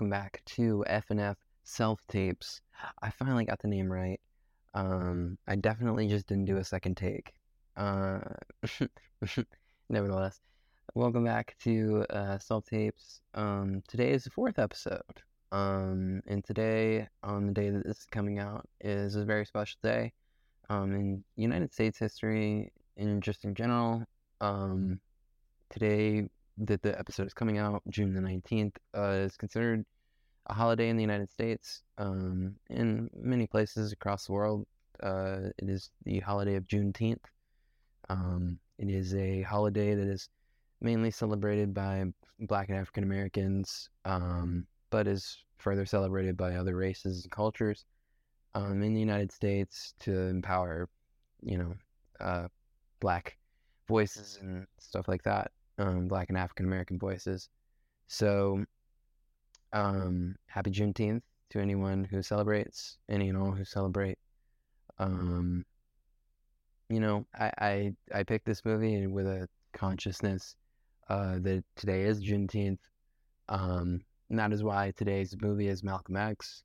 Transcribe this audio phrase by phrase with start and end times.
[0.00, 2.62] Welcome back to FNF Self Tapes.
[3.02, 4.18] I finally got the name right.
[4.72, 7.34] Um, I definitely just didn't do a second take.
[7.76, 8.20] Uh,
[9.90, 10.40] nevertheless,
[10.94, 13.20] welcome back to uh, Self Tapes.
[13.34, 15.02] Um, today is the fourth episode.
[15.52, 19.80] Um, and today, on the day that this is coming out, is a very special
[19.82, 20.14] day.
[20.70, 24.06] Um, in United States history, and just in general,
[24.40, 24.98] um,
[25.68, 29.84] today that the episode is coming out, June the 19th, uh, is considered
[30.46, 31.82] a holiday in the United States.
[31.98, 34.66] Um, in many places across the world,
[35.02, 37.24] uh, it is the holiday of Juneteenth.
[38.08, 40.28] Um, it is a holiday that is
[40.80, 42.04] mainly celebrated by
[42.40, 47.84] Black and African Americans, um, but is further celebrated by other races and cultures
[48.54, 50.88] um, in the United States to empower,
[51.42, 51.74] you know,
[52.20, 52.48] uh,
[53.00, 53.38] Black
[53.88, 57.48] voices and stuff like that um, Black and African American voices.
[58.06, 58.64] So,
[59.72, 64.18] um, happy Juneteenth to anyone who celebrates, any and all who celebrate.
[64.98, 65.64] Um,
[66.88, 70.56] you know, I, I, I picked this movie with a consciousness
[71.08, 72.78] uh, that today is Juneteenth.
[73.48, 76.62] Um, and that is why today's movie is Malcolm X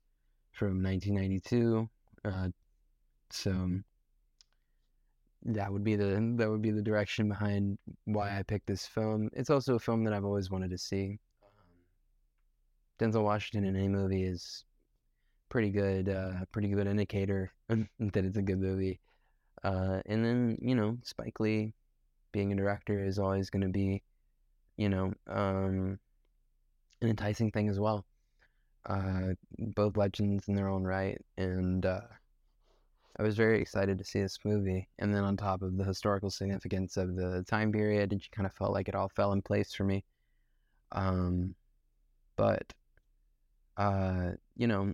[0.52, 1.88] from 1992.
[2.24, 2.48] Uh,
[3.30, 3.80] so
[5.44, 9.30] that would be the that would be the direction behind why I picked this film.
[9.32, 11.18] It's also a film that I've always wanted to see.
[11.42, 11.52] Um,
[12.98, 14.64] Denzel Washington in any movie is
[15.48, 19.00] pretty good, uh, pretty good indicator that it's a good movie.
[19.62, 21.72] Uh, and then you know Spike Lee,
[22.32, 24.02] being a director, is always going to be,
[24.76, 25.98] you know, um,
[27.00, 28.04] an enticing thing as well.
[28.84, 32.00] Uh, both legends in their own right, and uh,
[33.18, 34.88] I was very excited to see this movie.
[34.98, 38.52] And then on top of the historical significance of the time period, it kind of
[38.52, 40.04] felt like it all fell in place for me.
[40.92, 41.54] Um,
[42.36, 42.72] but,
[43.78, 44.92] uh, you know,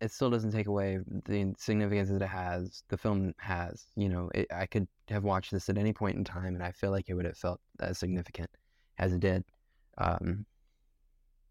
[0.00, 3.86] it still doesn't take away the significance that it has, the film has.
[3.96, 6.72] You know, it, I could have watched this at any point in time, and I
[6.72, 8.50] feel like it would have felt as significant
[8.98, 9.44] as it did,
[9.96, 10.44] um,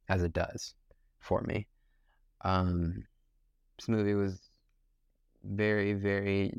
[0.09, 0.75] as it does
[1.19, 1.67] for me.
[2.41, 3.03] Um,
[3.79, 4.39] this movie was
[5.43, 6.53] very, very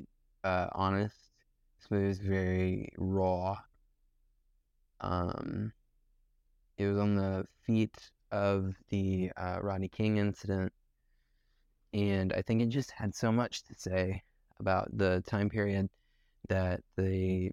[0.45, 1.17] uh, honest.
[1.81, 3.57] This movie was very raw.
[5.01, 5.73] Um,
[6.79, 7.97] it was on the feet
[8.31, 10.73] of the uh, Rodney King incident,
[11.93, 14.23] and I think it just had so much to say
[14.61, 15.89] about the time period
[16.49, 17.51] that the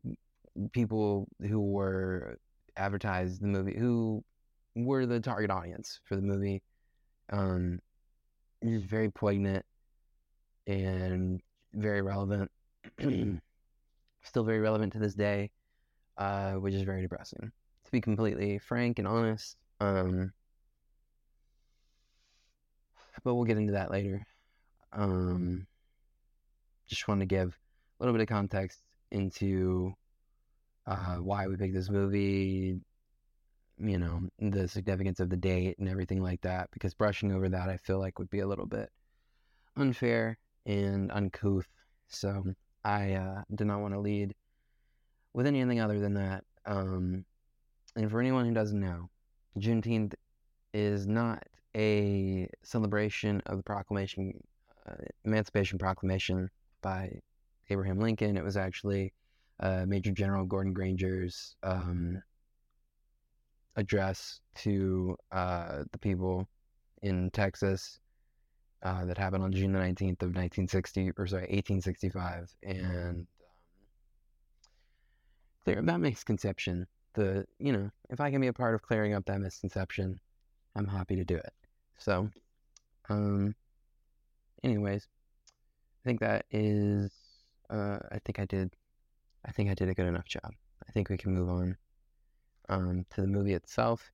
[0.71, 2.37] people who were
[2.77, 4.23] advertised the movie, who
[4.75, 6.61] were the target audience for the movie,
[7.31, 7.79] um,
[8.61, 9.65] is very poignant
[10.67, 11.41] and
[11.73, 12.51] very relevant.
[14.23, 15.51] Still very relevant to this day,
[16.17, 17.51] uh, which is very depressing.
[17.85, 20.31] To be completely frank and honest, um,
[23.23, 24.25] but we'll get into that later.
[24.93, 25.65] Um,
[26.87, 27.57] just want to give
[27.99, 28.79] a little bit of context
[29.11, 29.93] into
[30.85, 32.79] uh, why we picked this movie,
[33.79, 37.69] you know, the significance of the date and everything like that, because brushing over that
[37.69, 38.89] I feel like would be a little bit
[39.77, 41.67] unfair and uncouth.
[42.07, 42.43] So
[42.83, 44.35] I uh, did not want to lead
[45.33, 46.43] with anything other than that.
[46.65, 47.25] Um,
[47.95, 49.09] and for anyone who doesn't know,
[49.59, 50.13] Juneteenth
[50.73, 51.43] is not
[51.75, 54.33] a celebration of the proclamation,
[54.87, 54.95] uh,
[55.25, 56.49] Emancipation Proclamation
[56.81, 57.19] by
[57.69, 58.37] Abraham Lincoln.
[58.37, 59.13] It was actually
[59.59, 62.21] uh, Major General Gordon Granger's um,
[63.75, 66.47] address to uh, the people
[67.01, 67.99] in Texas
[68.83, 72.53] uh, that happened on June the 19th of 1960, or sorry, 1865.
[72.63, 73.27] And um,
[75.63, 76.87] clear up that misconception.
[77.13, 80.19] The, you know, if I can be a part of clearing up that misconception,
[80.75, 81.53] I'm happy to do it.
[81.97, 82.29] So,
[83.09, 83.53] um,
[84.63, 85.07] anyways,
[86.03, 87.11] I think that is,
[87.69, 88.73] uh, I think I did,
[89.45, 90.51] I think I did a good enough job.
[90.87, 91.77] I think we can move on,
[92.69, 94.11] um, to the movie itself.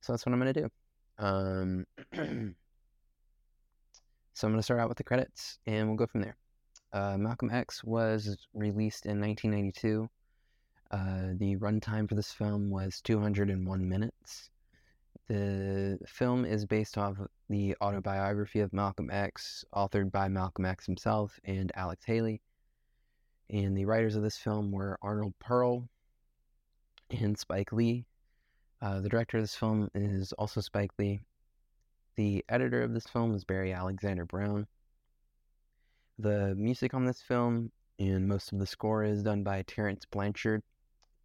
[0.00, 0.70] So that's what I'm going to do.
[1.18, 1.86] Um,
[4.36, 6.36] So I'm going to start out with the credits and we'll go from there.
[6.92, 10.10] Uh, Malcolm X was released in 1992.
[10.90, 14.50] Uh, the runtime for this film was 201 minutes.
[15.26, 17.16] The film is based off
[17.48, 22.42] the autobiography of Malcolm X, authored by Malcolm X himself and Alex Haley.
[23.48, 25.88] And the writers of this film were Arnold Perl
[27.10, 28.04] and Spike Lee.
[28.82, 31.20] Uh, the director of this film is also Spike Lee,
[32.16, 34.66] the editor of this film is Barry Alexander Brown.
[36.18, 40.62] The music on this film and most of the score is done by Terence Blanchard,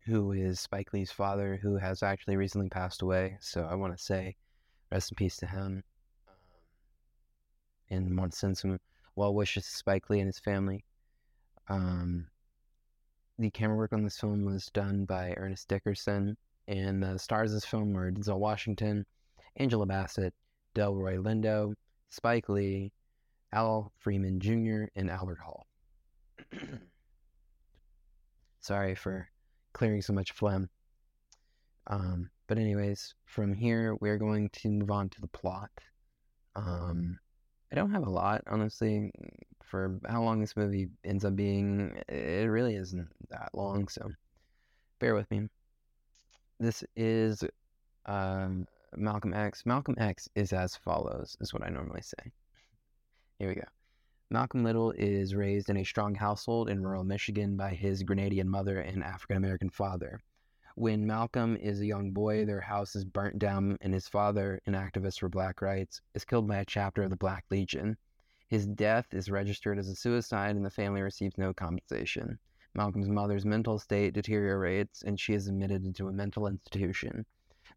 [0.06, 3.38] who is Spike Lee's father, who has actually recently passed away.
[3.40, 4.36] So I want to say
[4.92, 5.84] rest in peace to him.
[6.28, 6.36] Um,
[7.90, 8.80] and want to send some
[9.16, 10.84] well wishes to Spike Lee and his family.
[11.70, 12.28] Um,
[13.40, 16.36] the camera work on this film was done by Ernest Dickerson,
[16.68, 19.06] and the stars of this film were Denzel Washington,
[19.56, 20.34] Angela Bassett,
[20.76, 21.74] Delroy Lindo,
[22.10, 22.92] Spike Lee,
[23.54, 25.66] Al Freeman Jr., and Albert Hall.
[28.60, 29.28] Sorry for
[29.74, 30.70] clearing so much phlegm.
[31.88, 35.72] Um, but anyways, from here we're going to move on to the plot.
[36.56, 37.18] Um,
[37.72, 39.12] I don't have a lot, honestly,
[39.64, 42.02] for how long this movie ends up being.
[42.10, 44.10] It really isn't that long, so
[45.00, 45.48] bear with me.
[46.60, 47.44] This is
[48.06, 48.68] um,
[48.98, 49.66] Malcolm X.
[49.66, 52.32] Malcolm X is as follows, is what I normally say.
[53.40, 53.64] Here we go.
[54.30, 58.80] Malcolm Little is raised in a strong household in rural Michigan by his Grenadian mother
[58.80, 60.22] and African American father.
[60.76, 64.74] When Malcolm is a young boy, their house is burnt down, and his father, an
[64.74, 67.98] activist for black rights, is killed by a chapter of the Black Legion.
[68.48, 72.40] His death is registered as a suicide, and the family receives no compensation.
[72.74, 77.26] Malcolm's mother's mental state deteriorates, and she is admitted into a mental institution.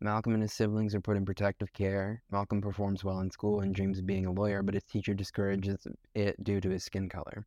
[0.05, 2.23] Malcolm and his siblings are put in protective care.
[2.31, 5.87] Malcolm performs well in school and dreams of being a lawyer, but his teacher discourages
[6.15, 7.47] it due to his skin color.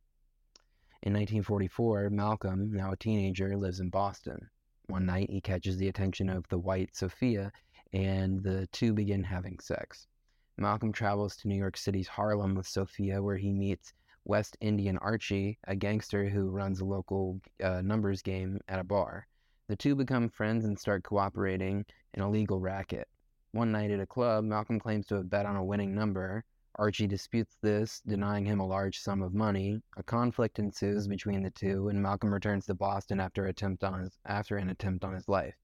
[1.04, 4.50] In 1944, Malcolm, now a teenager, lives in Boston.
[4.88, 7.52] One night, he catches the attention of the white Sophia,
[7.92, 10.08] and the two begin having sex.
[10.56, 13.92] Malcolm travels to New York City's Harlem with Sophia, where he meets
[14.24, 19.28] West Indian Archie, a gangster who runs a local uh, numbers game at a bar.
[19.68, 21.84] The two become friends and start cooperating
[22.14, 23.06] in a legal racket.
[23.52, 26.42] One night at a club, Malcolm claims to have bet on a winning number.
[26.76, 29.82] Archie disputes this, denying him a large sum of money.
[29.98, 34.18] A conflict ensues between the two, and Malcolm returns to Boston after, attempt on his,
[34.24, 35.56] after an attempt on his life.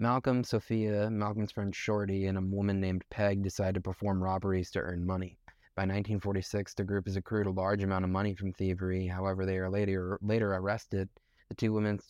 [0.00, 4.80] Malcolm, Sophia, Malcolm's friend Shorty, and a woman named Peg decide to perform robberies to
[4.80, 5.38] earn money.
[5.76, 9.06] By 1946, the group has accrued a large amount of money from thievery.
[9.06, 11.08] However, they are later later arrested
[11.52, 12.00] the two women,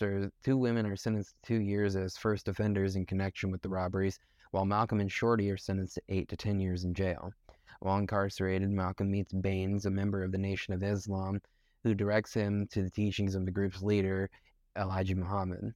[0.45, 4.21] two women are sentenced to two years as first offenders in connection with the robberies,
[4.53, 7.33] while Malcolm and Shorty are sentenced to eight to ten years in jail.
[7.81, 11.41] While incarcerated, Malcolm meets Baines, a member of the Nation of Islam,
[11.83, 14.31] who directs him to the teachings of the group's leader,
[14.79, 15.75] Elijah Muhammad.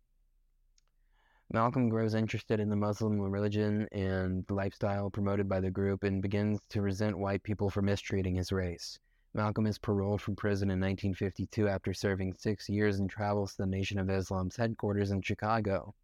[1.52, 6.60] Malcolm grows interested in the Muslim religion and lifestyle promoted by the group and begins
[6.68, 9.00] to resent white people for mistreating his race.
[9.36, 13.66] Malcolm is paroled from prison in 1952 after serving six years and travels to the
[13.66, 15.94] Nation of Islam's headquarters in Chicago.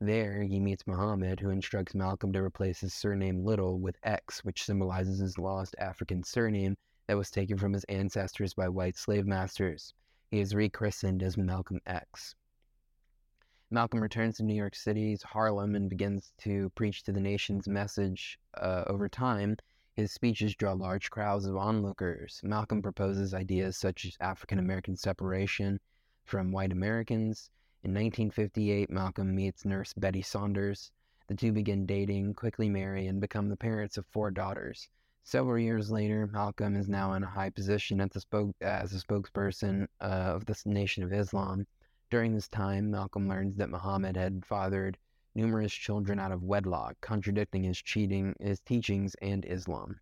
[0.00, 4.64] There, he meets Muhammad, who instructs Malcolm to replace his surname Little with X, which
[4.64, 6.76] symbolizes his lost African surname
[7.06, 9.94] that was taken from his ancestors by white slave masters.
[10.32, 12.34] He is rechristened as Malcolm X.
[13.70, 18.40] Malcolm returns to New York City's Harlem and begins to preach to the nation's message
[18.54, 19.56] uh, over time
[19.94, 22.40] his speeches draw large crowds of onlookers.
[22.42, 25.78] Malcolm proposes ideas such as African American separation
[26.24, 27.50] from white Americans.
[27.82, 30.90] In 1958, Malcolm meets nurse Betty Sanders.
[31.26, 34.88] The two begin dating, quickly marry, and become the parents of four daughters.
[35.24, 39.86] Several years later, Malcolm is now in a high position the spoke, as a spokesperson
[40.00, 41.66] uh, of the Nation of Islam.
[42.10, 44.98] During this time, Malcolm learns that Muhammad had fathered
[45.34, 50.00] numerous children out of wedlock, contradicting his cheating, his teachings and Islam.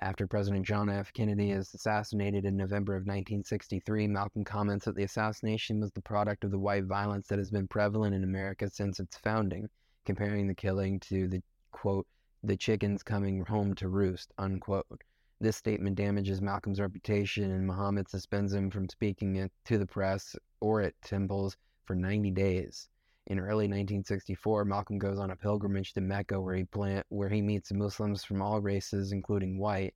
[0.00, 1.12] After President John F.
[1.12, 6.44] Kennedy is assassinated in November of 1963, Malcolm comments that the assassination was the product
[6.44, 9.70] of the white violence that has been prevalent in America since its founding,
[10.04, 12.06] comparing the killing to the quote,
[12.42, 15.02] the chickens coming home to roost, unquote.
[15.40, 20.82] This statement damages Malcolm's reputation, and Muhammad suspends him from speaking to the press or
[20.82, 22.90] at temples for 90 days.
[23.28, 27.42] In early 1964, Malcolm goes on a pilgrimage to Mecca where he plant, where he
[27.42, 29.94] meets Muslims from all races, including white.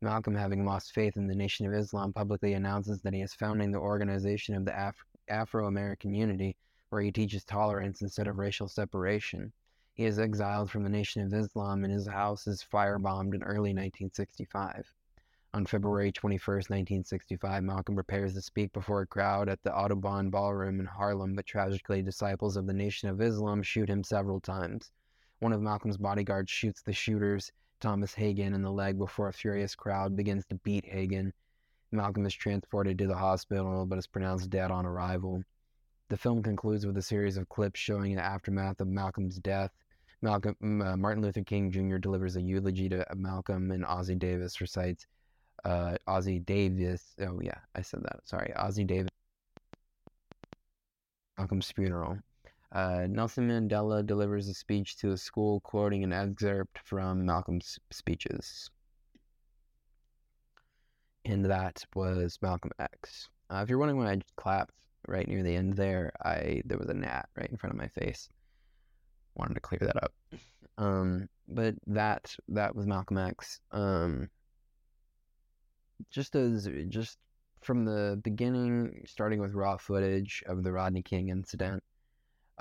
[0.00, 3.72] Malcolm, having lost faith in the Nation of Islam, publicly announces that he is founding
[3.72, 6.56] the Organization of the Af- Afro American Unity,
[6.90, 9.52] where he teaches tolerance instead of racial separation.
[9.92, 13.74] He is exiled from the Nation of Islam and his house is firebombed in early
[13.74, 14.94] 1965.
[15.58, 20.78] On February 21, 1965, Malcolm prepares to speak before a crowd at the Audubon Ballroom
[20.78, 24.92] in Harlem, but tragically, disciples of the Nation of Islam shoot him several times.
[25.40, 27.50] One of Malcolm's bodyguards shoots the shooters,
[27.80, 31.32] Thomas Hagan, in the leg before a furious crowd begins to beat Hagan.
[31.90, 35.42] Malcolm is transported to the hospital but is pronounced dead on arrival.
[36.08, 39.72] The film concludes with a series of clips showing the aftermath of Malcolm's death.
[40.22, 41.96] Malcolm, uh, Martin Luther King Jr.
[41.96, 45.08] delivers a eulogy to Malcolm, and Ossie Davis recites
[45.64, 47.14] uh, Ossie Davis.
[47.20, 48.20] Oh yeah, I said that.
[48.24, 49.10] Sorry, Ossie Davis.
[51.38, 52.18] Malcolm's funeral.
[52.72, 58.70] Uh, Nelson Mandela delivers a speech to a school quoting an excerpt from Malcolm's speeches.
[61.24, 63.28] And that was Malcolm X.
[63.50, 64.74] Uh, if you're wondering why I clapped
[65.06, 67.88] right near the end there, I there was a gnat right in front of my
[67.88, 68.28] face.
[69.34, 70.12] Wanted to clear that up.
[70.76, 73.60] Um, but that that was Malcolm X.
[73.72, 74.28] Um,
[76.10, 77.18] just as just
[77.60, 81.82] from the beginning, starting with raw footage of the Rodney King incident,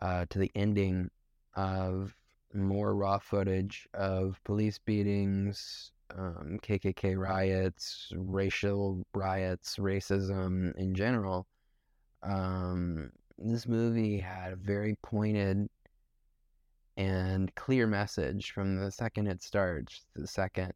[0.01, 1.09] uh, to the ending
[1.55, 2.15] of
[2.53, 11.45] more raw footage of police beatings, um, KKK riots, racial riots, racism in general.
[12.23, 15.69] Um, this movie had a very pointed
[16.95, 20.73] and clear message from the second it starts to the second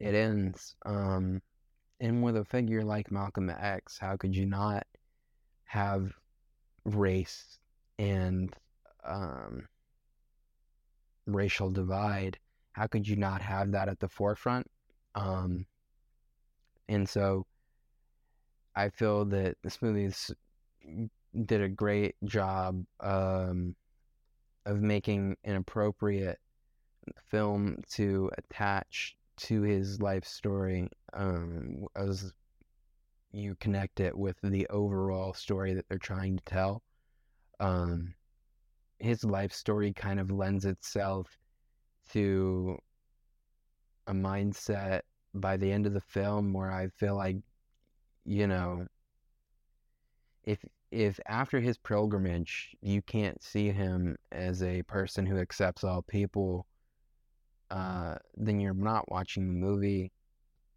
[0.00, 0.74] it ends.
[0.86, 1.42] Um,
[2.02, 4.84] and with a figure like Malcolm X, how could you not
[5.66, 6.12] have
[6.84, 7.60] race
[7.96, 8.54] and
[9.04, 9.68] um,
[11.26, 12.40] racial divide?
[12.72, 14.68] How could you not have that at the forefront?
[15.14, 15.64] Um,
[16.88, 17.46] and so
[18.74, 20.12] I feel that this movie
[21.44, 23.76] did a great job um,
[24.66, 26.40] of making an appropriate
[27.30, 32.32] film to attach to his life story um, as
[33.32, 36.82] you connect it with the overall story that they're trying to tell.
[37.60, 38.14] Um,
[38.98, 41.36] his life story kind of lends itself
[42.12, 42.76] to
[44.06, 45.00] a mindset
[45.34, 47.36] by the end of the film where I feel like,
[48.24, 48.86] you know,
[50.44, 56.02] if if after his pilgrimage you can't see him as a person who accepts all
[56.02, 56.66] people,
[57.72, 60.12] uh, then you're not watching the movie,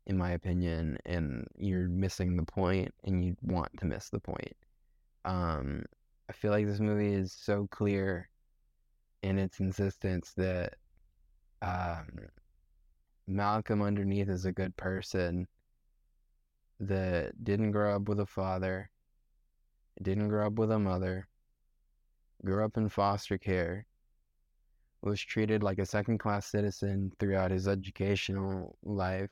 [0.08, 4.56] in my opinion, and you're missing the point, and you want to miss the point.
[5.26, 5.84] Um,
[6.30, 8.30] I feel like this movie is so clear
[9.22, 10.74] in its insistence that
[11.62, 12.08] um,
[13.28, 15.48] Malcolm underneath is a good person
[16.80, 18.90] that didn't grow up with a father
[20.02, 21.28] didn't grow up with a mother,
[22.44, 23.86] grew up in foster care,
[25.06, 29.30] was treated like a second class citizen throughout his educational life,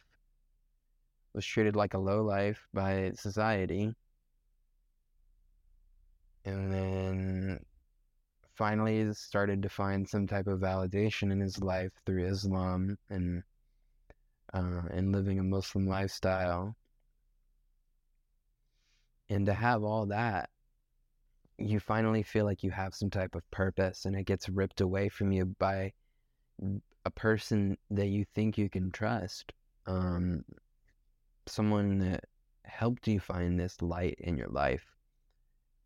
[1.33, 3.93] was treated like a low life by society,
[6.45, 7.59] and then
[8.55, 13.43] finally started to find some type of validation in his life through Islam and
[14.53, 16.75] uh, and living a Muslim lifestyle.
[19.29, 20.49] And to have all that
[21.57, 25.09] you finally feel like you have some type of purpose and it gets ripped away
[25.09, 25.91] from you by
[27.05, 29.53] a person that you think you can trust
[29.85, 30.43] um,
[31.45, 32.25] someone that
[32.63, 34.85] helped you find this light in your life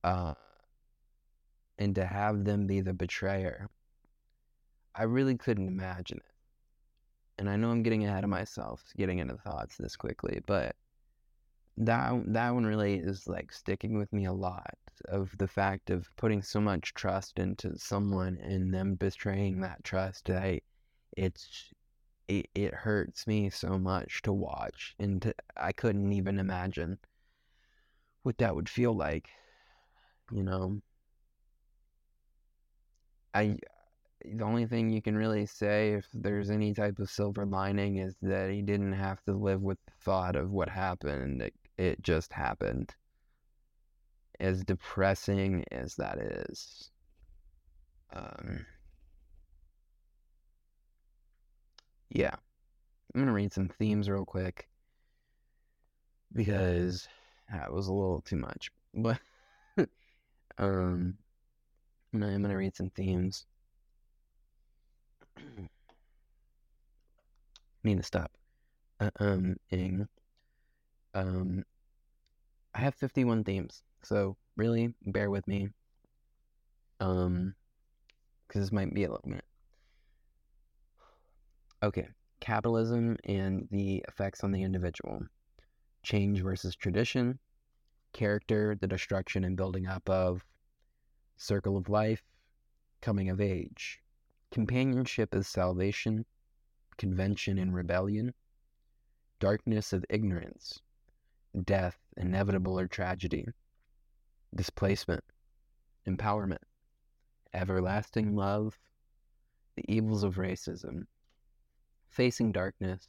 [0.03, 0.33] uh,
[1.79, 3.67] and to have them be the betrayer
[4.95, 6.33] i really couldn't imagine it.
[7.39, 10.75] And i know i'm getting ahead of myself getting into thoughts this quickly but
[11.77, 16.09] that that one really is like sticking with me a lot of the fact of
[16.17, 20.61] putting so much trust into someone and them betraying that trust I
[21.15, 21.73] it's
[22.27, 26.97] it, it hurts me so much to watch and to, I couldn't even imagine
[28.23, 29.29] what that would feel like
[30.31, 30.81] you know?
[33.33, 33.57] I
[34.25, 38.15] the only thing you can really say if there's any type of silver lining is
[38.21, 42.33] that he didn't have to live with the thought of what happened it, it just
[42.33, 42.93] happened
[44.39, 46.91] as depressing as that is.
[48.13, 48.65] Um,
[52.09, 52.35] yeah,
[53.13, 54.67] I'm gonna read some themes real quick
[56.33, 57.07] because
[57.51, 58.71] that was a little too much.
[58.93, 59.19] But
[60.57, 61.17] um,
[62.13, 63.45] I'm gonna, read some themes.
[67.83, 68.31] need to stop.
[68.99, 69.55] Uh, um.
[71.13, 71.63] Um,
[72.73, 73.81] I have 51 themes.
[74.07, 75.67] So really, bear with me.
[77.01, 77.55] Um,
[78.47, 79.43] because this might be a little minute.
[81.83, 82.07] Okay,
[82.39, 85.23] capitalism and the effects on the individual.
[86.03, 87.37] Change versus tradition.
[88.13, 90.41] Character, the destruction and building up of.
[91.35, 92.23] Circle of life.
[93.01, 93.99] Coming of age.
[94.51, 96.25] Companionship is salvation.
[96.97, 98.33] Convention and rebellion.
[99.41, 100.79] Darkness of ignorance.
[101.65, 103.45] Death, inevitable or tragedy
[104.55, 105.23] displacement,
[106.07, 106.63] empowerment,
[107.53, 108.77] everlasting love,
[109.75, 111.05] the evils of racism,
[112.09, 113.07] facing darkness,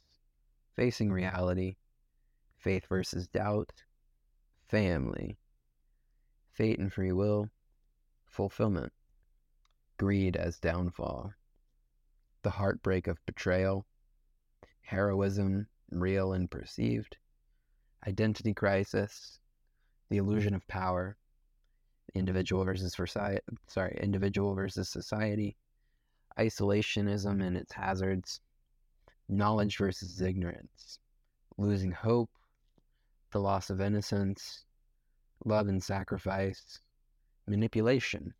[0.75, 1.75] facing reality,
[2.57, 3.83] faith versus doubt,
[4.67, 5.39] family,
[6.51, 7.49] fate and free will,
[8.25, 8.91] fulfillment,
[9.97, 11.33] greed as downfall,
[12.43, 13.85] the heartbreak of betrayal,
[14.81, 17.17] heroism, real and perceived,
[18.07, 19.39] identity crisis,
[20.09, 21.17] the illusion of power,
[22.15, 25.55] individual versus society, sorry, individual versus society,
[26.37, 28.39] isolationism and its hazards,
[29.27, 30.99] knowledge versus ignorance,
[31.57, 32.29] losing hope,
[33.31, 34.65] the loss of innocence,
[35.45, 36.79] love and sacrifice,
[37.47, 38.33] manipulation,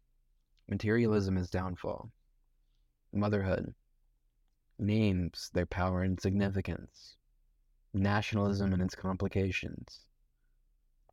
[0.68, 2.12] materialism is downfall,
[3.14, 3.74] motherhood,
[4.78, 7.18] names, their power and significance,
[7.94, 10.06] nationalism and its complications,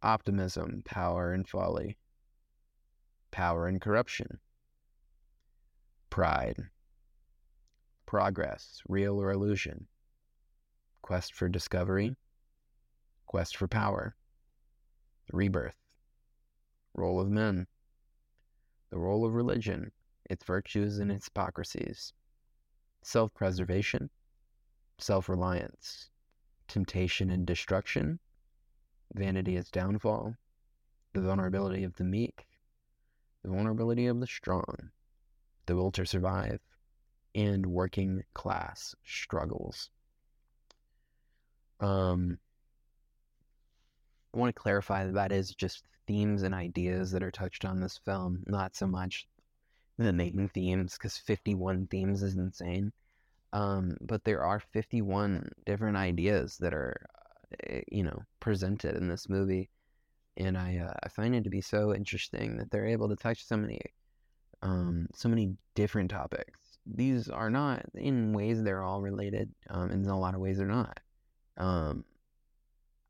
[0.03, 1.97] optimism, power and folly,
[3.37, 4.39] power and corruption,
[6.09, 6.57] pride,
[8.07, 9.87] progress, real or illusion,
[11.03, 12.17] quest for discovery,
[13.27, 14.17] quest for power,
[15.35, 15.77] rebirth,
[16.95, 17.67] role of men,
[18.89, 19.93] the role of religion,
[20.31, 22.15] its virtues and its hypocrisies,
[23.03, 24.09] self preservation,
[24.97, 26.09] self reliance,
[26.69, 28.19] temptation and destruction,
[29.13, 30.35] vanity is downfall,
[31.13, 32.46] the vulnerability of the meek,
[33.47, 34.91] the vulnerability of the strong,
[35.67, 36.59] the will to survive,
[37.35, 39.91] and working class struggles.
[41.79, 42.39] Um,
[44.35, 47.81] I want to clarify that that is just themes and ideas that are touched on
[47.81, 49.29] this film, not so much
[49.97, 52.93] the main themes, because 51 themes is insane.
[53.53, 56.97] Um, but there are 51 different ideas that are,
[57.71, 59.71] uh, you know, presented in this movie.
[60.37, 63.45] And I, uh, I find it to be so interesting that they're able to touch
[63.45, 63.81] so many,
[64.63, 66.79] um, so many different topics.
[66.87, 69.51] These are not, in ways, they're all related.
[69.71, 71.01] Um, and in a lot of ways, they're not.
[71.57, 72.05] Um,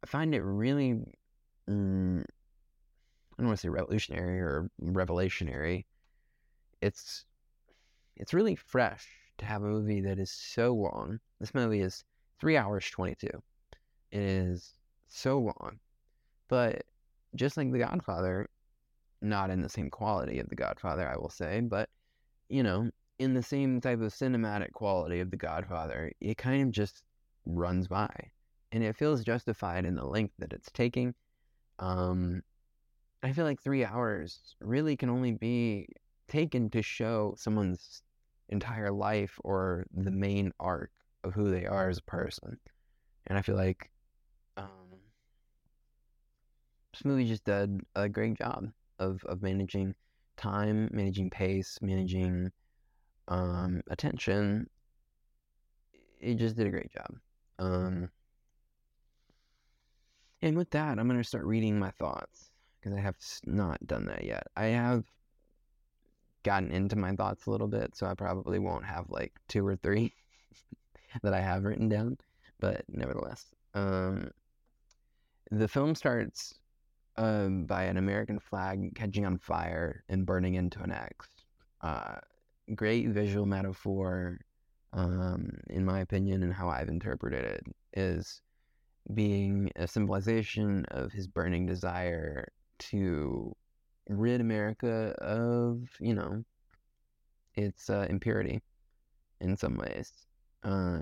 [0.04, 0.94] I find it really,
[1.68, 5.84] mm, I don't want to say revolutionary or revelationary.
[6.80, 7.24] It's,
[8.16, 9.06] it's really fresh
[9.38, 11.18] to have a movie that is so long.
[11.40, 12.04] This movie is
[12.40, 13.28] three hours 22.
[14.12, 14.74] It is
[15.08, 15.78] so long.
[16.48, 16.84] But
[17.36, 18.48] just like The Godfather,
[19.22, 21.88] not in the same quality of The Godfather, I will say, but,
[22.48, 26.70] you know, in the same type of cinematic quality of The Godfather, it kind of
[26.70, 27.02] just
[27.46, 28.10] runs by.
[28.72, 31.14] And it feels justified in the length that it's taking.
[31.78, 32.42] Um,
[33.22, 35.88] I feel like three hours really can only be
[36.28, 38.02] taken to show someone's
[38.48, 40.90] entire life or the main arc
[41.24, 42.58] of who they are as a person.
[43.26, 43.90] And I feel like
[44.56, 44.66] um,
[46.96, 49.94] this movie just did a great job of, of managing
[50.36, 52.50] time, managing pace, managing
[53.28, 54.68] um, attention.
[56.20, 57.14] It just did a great job.
[57.58, 58.10] Um,
[60.40, 64.06] and with that, I'm going to start reading my thoughts because I have not done
[64.06, 64.46] that yet.
[64.56, 65.04] I have
[66.44, 69.76] gotten into my thoughts a little bit, so I probably won't have like two or
[69.76, 70.14] three
[71.22, 72.16] that I have written down.
[72.58, 74.30] But nevertheless, um,
[75.50, 76.54] the film starts
[77.18, 81.26] um, by an American flag catching on fire and burning into an X.
[81.80, 82.16] Uh,
[82.74, 84.38] great visual metaphor,
[84.92, 88.40] um, in my opinion, and how I've interpreted it, is
[89.14, 92.48] being a symbolization of his burning desire
[92.78, 93.54] to
[94.08, 96.44] rid America of, you know,
[97.54, 98.60] its uh, impurity
[99.40, 100.12] in some ways.
[100.64, 100.98] Uh,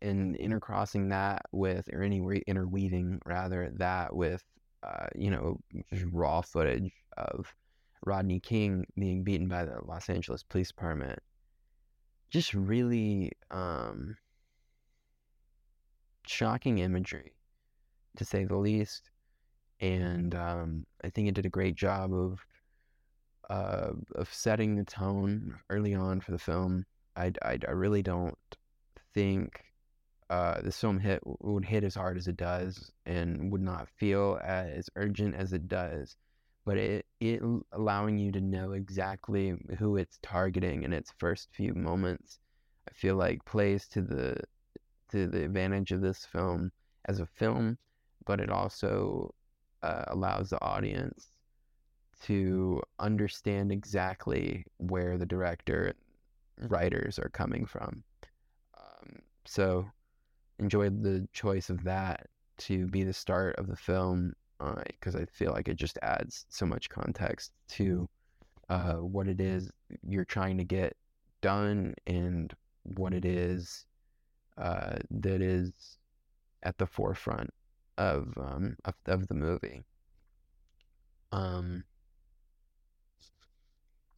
[0.00, 4.44] and intercrossing that with, or any interweaving rather, that with,
[4.82, 5.58] uh, you know,
[5.92, 7.52] just raw footage of
[8.04, 11.18] Rodney King being beaten by the Los Angeles Police Department.
[12.30, 14.16] Just really um,
[16.26, 17.32] shocking imagery,
[18.16, 19.10] to say the least
[19.80, 22.44] and um, I think it did a great job of
[23.48, 26.84] uh, of setting the tone early on for the film.
[27.16, 28.36] I, I, I really don't
[29.14, 29.62] think
[30.30, 34.38] uh, this film hit would hit as hard as it does and would not feel
[34.42, 36.16] as urgent as it does.
[36.64, 37.40] But it it
[37.72, 42.38] allowing you to know exactly who it's targeting in its first few moments,
[42.88, 44.36] I feel like plays to the
[45.10, 46.70] to the advantage of this film
[47.06, 47.78] as a film,
[48.26, 49.34] but it also
[49.82, 51.28] uh, allows the audience
[52.24, 55.94] to understand exactly where the director
[56.58, 58.02] writers are coming from.
[58.76, 59.86] Um, so
[60.58, 62.26] enjoyed the choice of that
[62.58, 66.44] to be the start of the film because uh, I feel like it just adds
[66.48, 68.08] so much context to
[68.68, 69.70] uh, what it is
[70.02, 70.96] you're trying to get
[71.40, 73.86] done and what it is
[74.56, 75.72] uh, that is
[76.64, 77.50] at the forefront
[77.96, 79.82] of um of, of the movie.
[81.32, 81.84] Um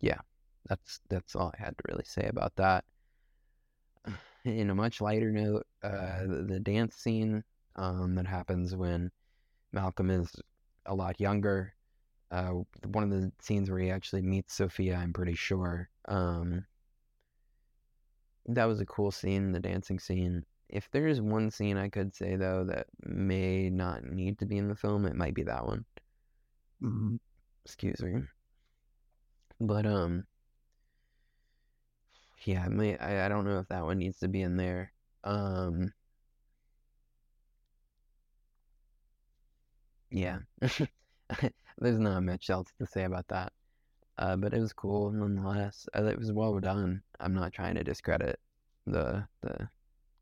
[0.00, 0.20] yeah.
[0.68, 2.85] that's that's all I had to really say about that.
[4.44, 7.44] In a much lighter note, uh, the, the dance scene
[7.76, 9.11] um, that happens when
[9.72, 10.31] Malcolm is
[10.87, 11.74] a lot younger.
[12.31, 15.88] Uh, one of the scenes where he actually meets Sophia, I'm pretty sure.
[16.09, 16.64] Um,
[18.46, 20.44] that was a cool scene, the dancing scene.
[20.68, 24.59] If there is one scene I could say though that may not need to be
[24.59, 25.85] in the film, it might be that one.
[26.83, 27.18] Mhm.
[27.64, 28.22] Excuse me.
[29.61, 30.26] But um,
[32.44, 32.68] yeah, I
[33.00, 34.92] I, I don't know if that one needs to be in there.
[35.24, 35.92] Um,
[40.11, 40.38] yeah,
[41.79, 43.53] there's not much else to say about that.
[44.18, 45.88] Uh, but it was cool nonetheless.
[45.96, 47.03] Uh, It was well done.
[47.20, 48.38] I'm not trying to discredit
[48.87, 49.68] the the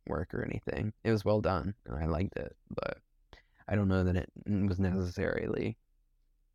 [0.09, 0.93] work or anything.
[1.05, 2.57] It was well done, and I liked it.
[2.71, 2.99] But
[3.69, 5.79] I don't know that it was necessarily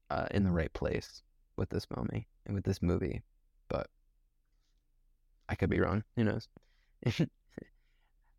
[0.10, 1.23] uh, in the right place
[1.58, 3.23] with this movie and with this movie.
[3.69, 3.88] But
[5.53, 6.03] I could be wrong.
[6.15, 6.47] Who knows?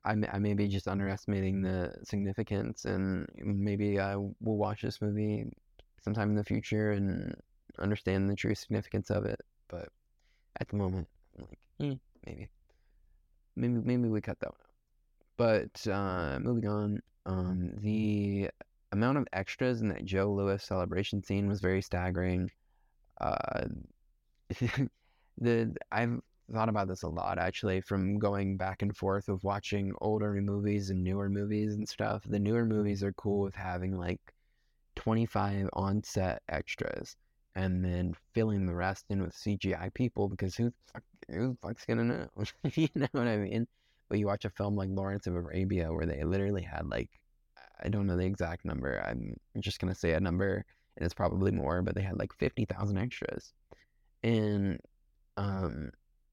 [0.05, 5.01] I may, I may be just underestimating the significance, and maybe I will watch this
[5.01, 5.45] movie
[6.03, 7.37] sometime in the future and
[7.79, 9.41] understand the true significance of it.
[9.69, 9.91] But
[10.61, 11.07] at the moment,
[11.39, 11.93] I'm like, hmm,
[12.27, 12.49] maybe,
[13.55, 14.75] maybe, maybe we cut that one out.
[15.37, 18.51] But uh, moving on, um, the
[18.91, 22.51] amount of extras in that Joe Louis celebration scene was very staggering.
[23.21, 23.67] Uh,
[25.39, 26.21] the I've
[26.53, 30.91] thought about this a lot actually from going back and forth of watching older movies
[30.91, 32.23] and newer movies and stuff.
[32.27, 34.21] The newer movies are cool with having like
[34.97, 37.17] 25 on set extras
[37.55, 41.85] and then filling the rest in with CGI people because who fuck, who the fuck's
[41.87, 42.29] gonna know?
[42.75, 43.67] you know what I mean?
[44.09, 47.11] But you watch a film like Lawrence of Arabia where they literally had like
[47.83, 49.03] I don't know the exact number.
[49.07, 50.65] I'm just gonna say a number
[50.97, 53.53] and it's probably more, but they had like 50,000 extras.
[54.23, 54.79] And
[55.37, 55.91] um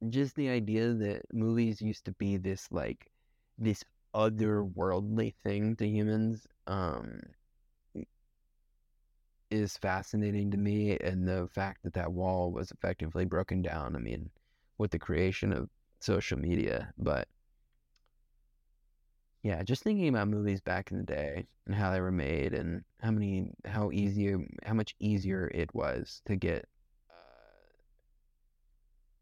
[0.10, 3.12] just the idea that movies used to be this like
[3.58, 3.84] this
[4.16, 7.20] otherworldly thing to humans um
[9.50, 14.00] is fascinating to me and the fact that that wall was effectively broken down i
[14.00, 14.30] mean
[14.78, 17.28] with the creation of social media but
[19.44, 22.84] yeah just thinking about movies back in the day and how they were made and
[23.02, 26.68] how many how easier how much easier it was to get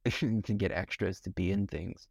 [0.44, 2.08] to get extras to be in things.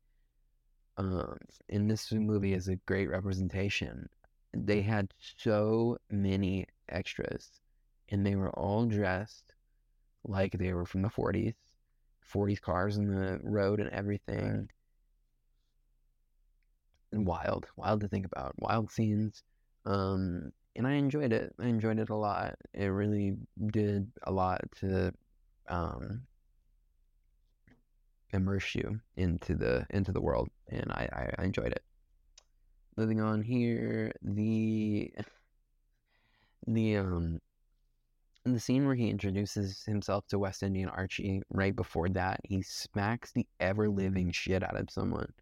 [0.96, 4.08] Um and this movie is a great representation.
[4.54, 7.50] They had so many extras
[8.10, 9.54] and they were all dressed
[10.24, 11.54] like they were from the 40s
[12.22, 14.68] 40s cars in the road and everything.
[17.12, 19.42] And wild wild to think about wild scenes.
[19.86, 21.54] Um and i enjoyed it.
[21.58, 22.56] I enjoyed it a lot.
[22.74, 23.36] It really
[23.68, 25.12] did a lot to
[25.68, 26.22] um
[28.32, 31.82] immerse you into the into the world and i i, enjoyed it
[32.96, 35.10] moving on here the
[36.66, 37.40] the um
[38.44, 43.32] the scene where he introduces himself to West Indian Archie, right before that, he smacks
[43.32, 45.32] the ever living shit out of someone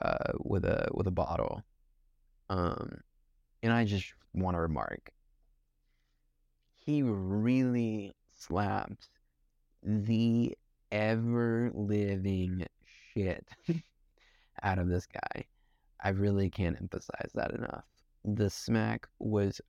[0.00, 1.62] uh, with a with a bottle.
[2.48, 3.00] Um,
[3.62, 5.10] and I just want to remark,
[6.74, 9.08] he really slapped
[9.82, 10.56] the
[10.90, 12.66] ever living
[13.14, 13.46] shit
[14.62, 15.44] out of this guy.
[16.02, 17.84] I really can't emphasize that enough.
[18.24, 19.60] The smack was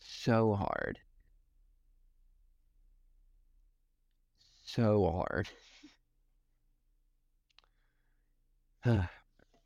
[0.00, 0.98] so hard.
[4.64, 5.48] So hard.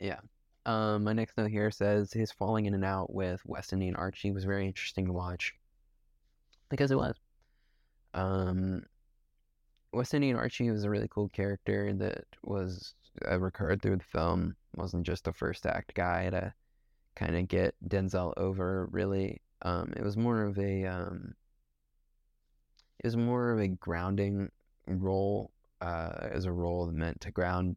[0.00, 0.20] yeah.
[0.64, 4.32] Um, my next note here says his falling in and out with West Indian Archie
[4.32, 5.54] was very interesting to watch
[6.68, 7.14] because it was.
[8.14, 8.82] Um,
[9.96, 12.94] West Indian Archie was a really cool character that was
[13.26, 14.54] uh, recurred through the film.
[14.76, 16.52] wasn't just a first act guy to
[17.14, 18.88] kind of get Denzel over.
[18.92, 21.34] Really, um, it was more of a um,
[22.98, 24.50] it was more of a grounding
[24.86, 27.76] role uh, as a role meant to ground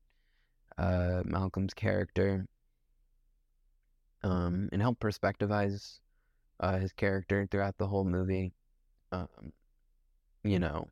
[0.78, 2.46] uh, Malcolm's character
[4.24, 6.00] um, and help perspectivize
[6.60, 8.52] uh, his character throughout the whole movie.
[9.14, 9.54] Um,
[10.44, 10.90] you know,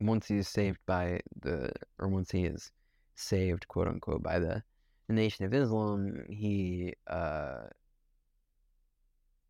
[0.00, 2.70] once he's saved by the, or once he is
[3.14, 4.62] saved, quote unquote, by the,
[5.08, 7.64] the Nation of Islam, he uh,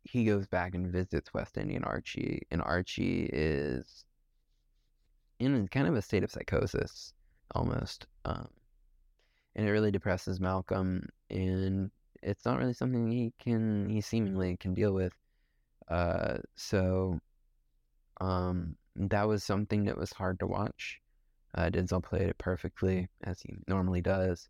[0.03, 4.05] he goes back and visits West Indian Archie, and Archie is
[5.39, 7.13] in kind of a state of psychosis
[7.53, 8.05] almost.
[8.23, 8.47] Um,
[9.55, 11.89] and it really depresses Malcolm, and
[12.21, 15.13] it's not really something he can, he seemingly can deal with.
[15.87, 17.19] Uh, so,
[18.21, 20.99] um, that was something that was hard to watch.
[21.53, 24.49] Uh, Denzel played it perfectly as he normally does,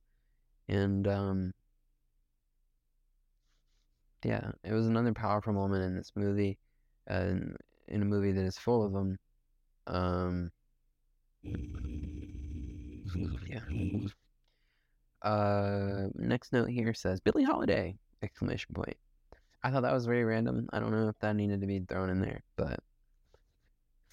[0.67, 1.53] and um,
[4.23, 6.57] yeah, it was another powerful moment in this movie,
[7.09, 7.33] uh,
[7.87, 9.19] in a movie that is full of them.
[9.85, 10.51] Um,
[13.47, 13.59] yeah.
[15.21, 17.95] Uh, next note here says Billie Holiday!
[18.23, 18.97] Exclamation point.
[19.63, 20.67] I thought that was very random.
[20.73, 22.79] I don't know if that needed to be thrown in there, but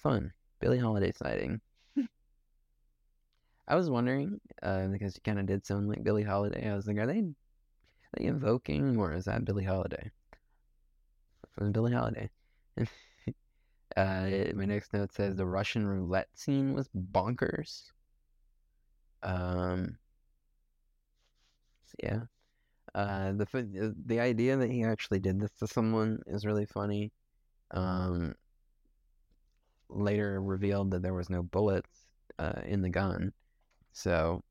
[0.03, 0.31] fun.
[0.59, 1.61] Billie Holiday sighting.
[3.67, 6.69] I was wondering, uh, because she kind of did sound like Billie Holiday.
[6.69, 7.33] I was like, are they, are
[8.17, 10.11] they invoking, or is that Billie Holiday?
[11.57, 12.29] It was Billie Holiday.
[13.97, 17.91] uh, my next note says the Russian roulette scene was bonkers.
[19.23, 19.97] Um,
[22.01, 22.21] yeah.
[22.95, 27.11] Uh, the the idea that he actually did this to someone is really funny.
[27.71, 28.35] Um,
[29.89, 32.05] later revealed that there was no bullets
[32.39, 33.31] uh, in the gun,
[33.91, 34.41] so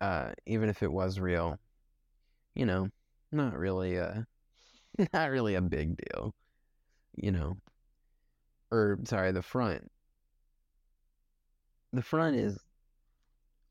[0.00, 1.58] uh, even if it was real,
[2.54, 2.88] you know,
[3.32, 4.26] not really a
[5.12, 6.34] not really a big deal,
[7.16, 7.56] you know.
[8.70, 9.90] Or sorry, the front.
[11.92, 12.58] The front is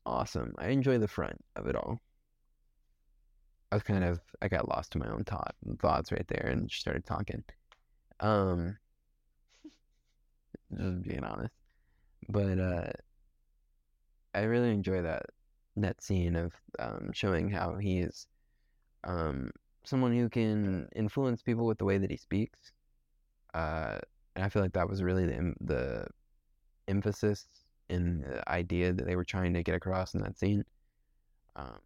[0.04, 0.54] awesome.
[0.58, 1.98] I enjoy the front of it all.
[3.70, 6.68] I was kind of I got lost in my own thought thoughts right there and
[6.68, 7.44] just started talking.
[8.20, 8.76] Um
[10.76, 11.54] just being honest.
[12.28, 12.92] But uh
[14.34, 15.26] I really enjoy that
[15.76, 18.26] that scene of um showing how he is
[19.04, 19.50] um
[19.84, 22.72] someone who can influence people with the way that he speaks.
[23.54, 23.98] Uh
[24.36, 26.06] and I feel like that was really the the
[26.88, 27.46] emphasis
[27.90, 30.64] in the idea that they were trying to get across in that scene.
[31.56, 31.80] Um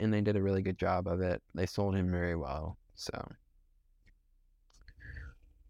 [0.00, 1.42] and they did a really good job of it.
[1.54, 2.78] They sold him very well.
[2.96, 3.12] So,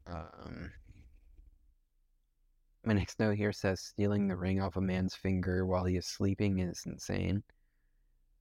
[0.06, 0.72] um,
[2.88, 6.06] my next note here says stealing the ring off a man's finger while he is
[6.06, 7.42] sleeping is insane.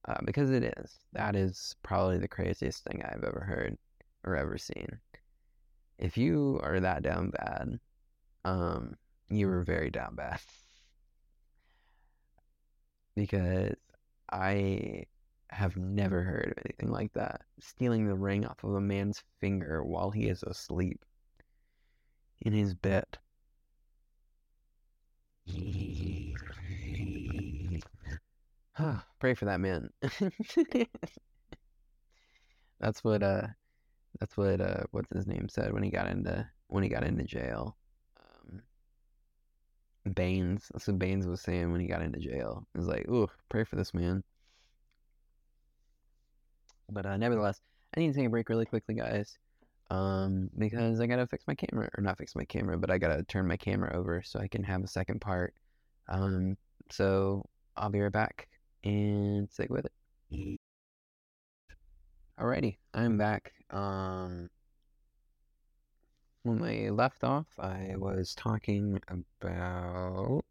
[0.06, 1.00] Uh, because it is.
[1.12, 3.76] That is probably the craziest thing I've ever heard
[4.24, 4.88] or ever seen.
[5.98, 7.78] If you are that down bad,
[8.46, 8.94] um,
[9.28, 10.40] you were very down bad.
[13.16, 13.74] because
[14.32, 15.04] I
[15.50, 17.42] have never heard of anything like that.
[17.60, 21.04] Stealing the ring off of a man's finger while he is asleep
[22.40, 23.18] in his bed.
[29.20, 29.90] Pray for that man.
[32.80, 33.46] that's what uh
[34.20, 37.24] that's what uh what's his name said when he got into when he got into
[37.24, 37.76] jail.
[38.20, 38.62] Um
[40.14, 40.68] Baines.
[40.72, 42.66] That's what Baines was saying when he got into jail.
[42.72, 44.22] He was like, ooh, pray for this man.
[46.90, 47.60] But uh, nevertheless,
[47.96, 49.36] I need to take a break really quickly, guys,
[49.90, 53.22] um, because I gotta fix my camera, or not fix my camera, but I gotta
[53.24, 55.54] turn my camera over so I can have a second part.
[56.08, 56.56] Um,
[56.90, 57.44] so
[57.76, 58.48] I'll be right back
[58.84, 60.60] and stick with it.
[62.38, 63.52] Alrighty, I'm back.
[63.70, 64.48] Um,
[66.42, 70.44] when we left off, I was talking about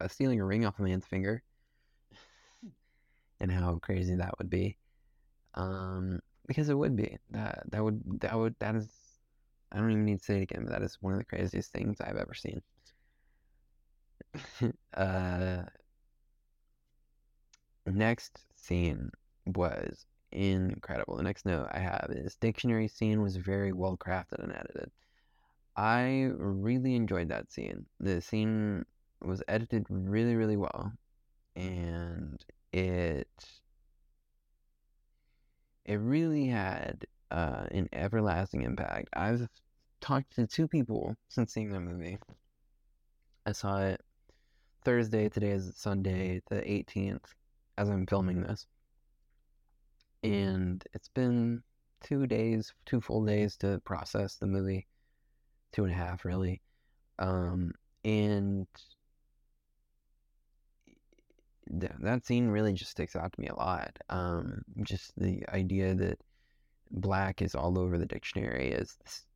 [0.00, 1.42] uh, stealing a ring off a man's finger
[3.40, 4.76] and how crazy that would be.
[5.56, 8.88] Um, because it would be that that would that would that is
[9.72, 11.72] I don't even need to say it again, but that is one of the craziest
[11.72, 12.62] things I've ever seen.
[14.94, 15.62] uh,
[17.86, 19.10] next scene
[19.46, 21.16] was incredible.
[21.16, 24.90] The next note I have is dictionary scene was very well crafted and edited.
[25.76, 27.86] I really enjoyed that scene.
[28.00, 28.84] The scene
[29.22, 30.92] was edited really, really well,
[31.54, 32.42] and
[32.72, 33.28] it
[35.86, 39.08] it really had uh, an everlasting impact.
[39.12, 39.48] I've
[40.00, 42.18] talked to two people since seeing the movie.
[43.46, 44.00] I saw it
[44.84, 45.28] Thursday.
[45.28, 47.24] Today is Sunday, the 18th,
[47.78, 48.66] as I'm filming this.
[50.24, 51.62] And it's been
[52.02, 54.88] two days, two full days to process the movie.
[55.72, 56.62] Two and a half, really.
[57.20, 57.72] Um,
[58.04, 58.66] and
[61.70, 63.96] that, scene really just sticks out to me a lot.
[64.08, 66.20] Um, just the idea that
[66.90, 69.26] black is all over the dictionary as this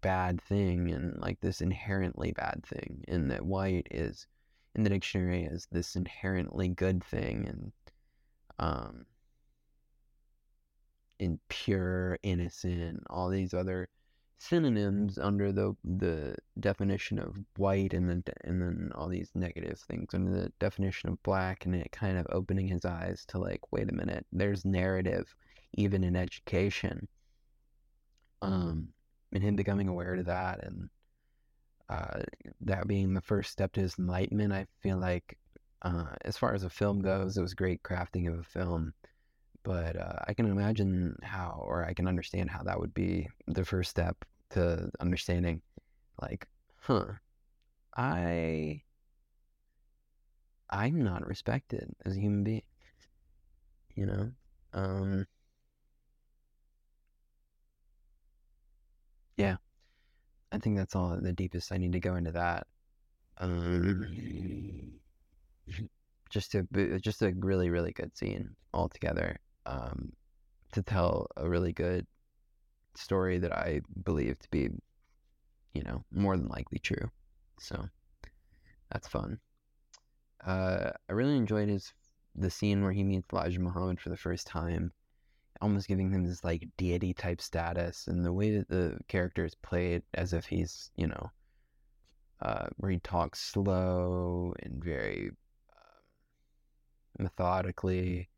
[0.00, 4.26] bad thing and like this inherently bad thing, and that white is
[4.74, 7.72] in the dictionary as this inherently good thing, and
[8.58, 9.06] um,
[11.18, 13.88] in pure, innocent, all these other
[14.38, 20.12] synonyms under the the definition of white and then and then all these negative things
[20.12, 23.88] under the definition of black and it kind of opening his eyes to like wait
[23.88, 25.34] a minute there's narrative
[25.74, 27.08] even in education
[28.42, 28.88] um
[29.32, 30.88] and him becoming aware to that and
[31.88, 32.22] uh,
[32.62, 34.52] that being the first step to his enlightenment.
[34.52, 35.38] I feel like,
[35.82, 38.94] uh, as far as a film goes, it was great crafting of a film.
[39.64, 43.64] But uh, I can imagine how, or I can understand how that would be the
[43.64, 45.62] first step to understanding,
[46.22, 46.46] like,
[46.82, 47.06] huh,
[47.96, 48.82] I,
[50.70, 52.62] I'm not respected as a human being.
[53.96, 54.32] You know,
[54.72, 55.26] um,
[59.36, 59.56] yeah.
[60.52, 62.66] I think that's all the deepest I need to go into that.
[63.38, 65.00] Um,
[66.30, 66.66] just a
[67.00, 69.38] just a really really good scene altogether.
[69.66, 70.12] Um,
[70.72, 72.06] to tell a really good
[72.96, 74.68] story that I believe to be,
[75.72, 77.10] you know, more than likely true.
[77.60, 77.88] So
[78.90, 79.38] that's fun.
[80.44, 81.92] Uh, I really enjoyed his
[82.36, 84.92] the scene where he meets Elijah Muhammad for the first time
[85.60, 89.54] almost giving him this like deity type status and the way that the character is
[89.54, 91.30] played as if he's you know
[92.42, 95.30] uh, where he talks slow and very
[95.70, 96.02] um,
[97.18, 98.28] methodically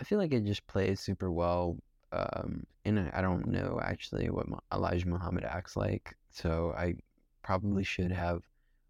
[0.00, 1.76] i feel like it just plays super well
[2.12, 6.94] um, and i don't know actually what elijah muhammad acts like so i
[7.42, 8.42] probably should have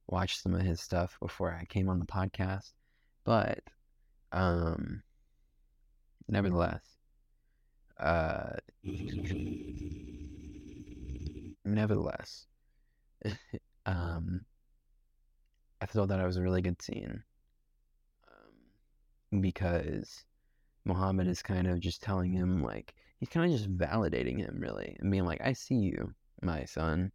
[0.08, 2.72] watched some of his stuff before i came on the podcast
[3.24, 3.60] but
[4.32, 5.02] um
[6.28, 6.96] nevertheless
[7.98, 8.56] uh,
[11.64, 12.46] nevertheless,
[13.86, 14.44] um,
[15.80, 17.22] I thought that it was a really good scene
[18.28, 20.24] um, because
[20.84, 24.96] Muhammad is kind of just telling him, like, he's kind of just validating him, really,
[25.00, 27.12] and being like, I see you, my son.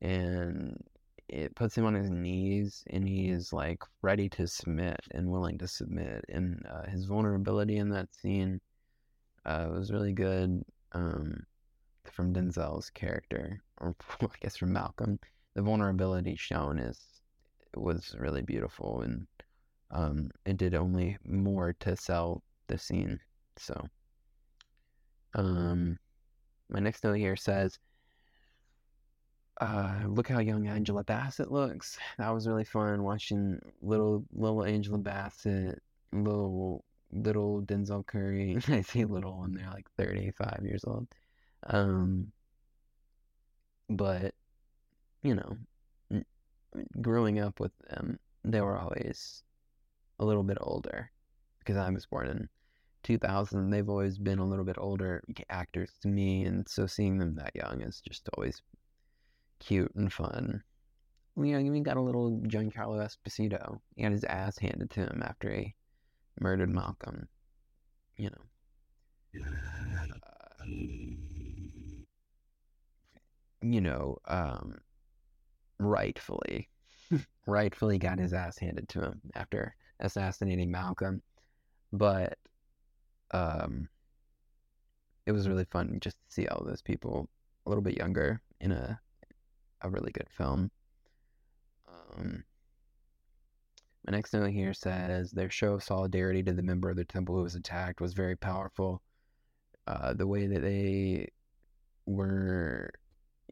[0.00, 0.82] And
[1.28, 5.58] it puts him on his knees and he is like ready to submit and willing
[5.58, 6.24] to submit.
[6.28, 8.60] And uh, his vulnerability in that scene
[9.44, 11.44] uh, was really good um,
[12.10, 15.18] from Denzel's character, or I guess from Malcolm.
[15.54, 16.98] The vulnerability shown is
[17.76, 19.26] was really beautiful, and
[19.90, 23.20] um, it did only more to sell the scene.
[23.56, 23.88] So,
[25.34, 25.98] um,
[26.70, 27.78] my next note here says,
[29.60, 31.98] uh, "Look how young Angela Bassett looks.
[32.18, 38.58] That was really fun watching little little Angela Bassett, little little Denzel Curry.
[38.68, 41.08] I say little when they're like 35 years old.
[41.66, 42.32] Um,
[43.88, 44.34] but,
[45.22, 45.56] you know,
[47.00, 49.42] growing up with them, they were always
[50.18, 51.10] a little bit older
[51.58, 52.48] because I was born in
[53.02, 53.70] 2000.
[53.70, 57.54] They've always been a little bit older actors to me, and so seeing them that
[57.54, 58.62] young is just always
[59.60, 60.62] cute and fun.
[61.36, 63.78] You know, we got a little Giancarlo Esposito.
[63.94, 65.74] He got his ass handed to him after he
[66.40, 67.28] murdered Malcolm.
[68.16, 69.40] You know.
[69.40, 70.64] Uh,
[73.62, 74.78] you know, um,
[75.78, 76.68] rightfully,
[77.46, 81.22] rightfully got his ass handed to him after assassinating Malcolm.
[81.92, 82.38] But
[83.32, 83.88] um,
[85.26, 87.28] it was really fun just to see all those people
[87.66, 89.00] a little bit younger in a
[89.82, 90.70] a really good film.
[91.88, 92.44] Um,
[94.06, 97.36] my next note here says their show of solidarity to the member of the temple
[97.36, 99.02] who was attacked was very powerful.
[99.86, 101.28] Uh, the way that they
[102.06, 102.90] were,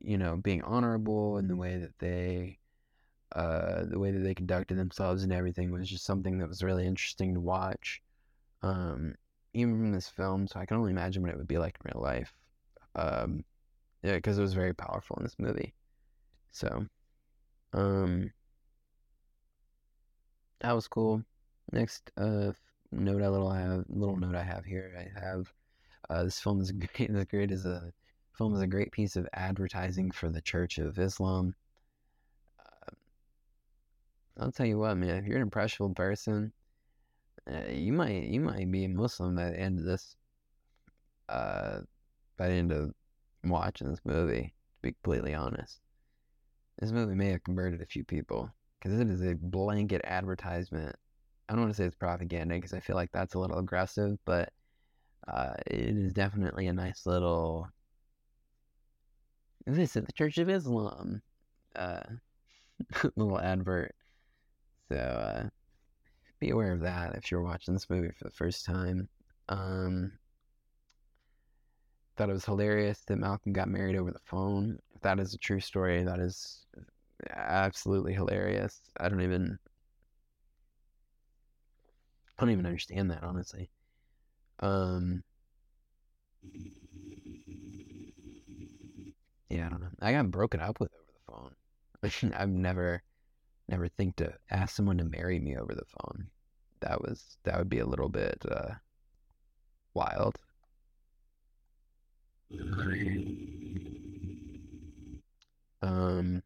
[0.01, 2.59] you know, being honorable and the way that they,
[3.35, 6.87] uh, the way that they conducted themselves and everything was just something that was really
[6.87, 8.03] interesting to watch.
[8.63, 9.15] Um,
[9.57, 11.91] even from this film, so I can only imagine what it would be like in
[11.95, 12.35] real life.
[12.95, 13.45] Um,
[14.03, 15.75] yeah, because it was very powerful in this movie.
[16.53, 16.87] So,
[17.73, 18.31] um,
[20.61, 21.23] that was cool.
[21.73, 22.53] Next uh,
[22.93, 24.93] note I little have little note I have here.
[24.99, 25.53] I have
[26.11, 27.13] uh, this film is great.
[27.13, 27.93] The great is a
[28.37, 31.55] film is a great piece of advertising for the Church of Islam.
[32.61, 32.93] Uh,
[34.39, 35.17] I'll tell you what, man.
[35.17, 36.53] If you're an impressionable person,
[37.51, 40.17] uh, you might you might be a Muslim by the end of this.
[41.29, 41.81] Uh,
[42.37, 42.93] by the end of
[43.45, 45.81] watching this movie, to be completely honest,
[46.79, 50.95] this movie may have converted a few people because it is a blanket advertisement.
[51.49, 54.19] I don't want to say it's propaganda because I feel like that's a little aggressive,
[54.25, 54.53] but
[55.29, 57.69] uh, it is definitely a nice little.
[59.67, 61.23] This is the Church of Islam,
[61.75, 62.03] uh,
[63.17, 63.95] little advert.
[64.91, 65.49] So uh,
[66.39, 69.09] be aware of that if you're watching this movie for the first time.
[69.49, 70.13] Um,
[72.17, 74.79] thought it was hilarious that Malcolm got married over the phone.
[74.95, 76.67] If that is a true story, that is
[77.31, 78.81] absolutely hilarious.
[78.99, 79.59] I don't even
[82.39, 83.71] I don't even understand that honestly.
[84.61, 85.23] Um
[89.49, 89.89] Yeah, I don't know.
[90.01, 91.51] I got broken up with over
[92.03, 92.33] the phone.
[92.37, 93.03] I've never,
[93.69, 96.29] never think to ask someone to marry me over the phone.
[96.81, 98.75] That was that would be a little bit uh,
[99.95, 100.39] wild.
[105.83, 106.43] Um,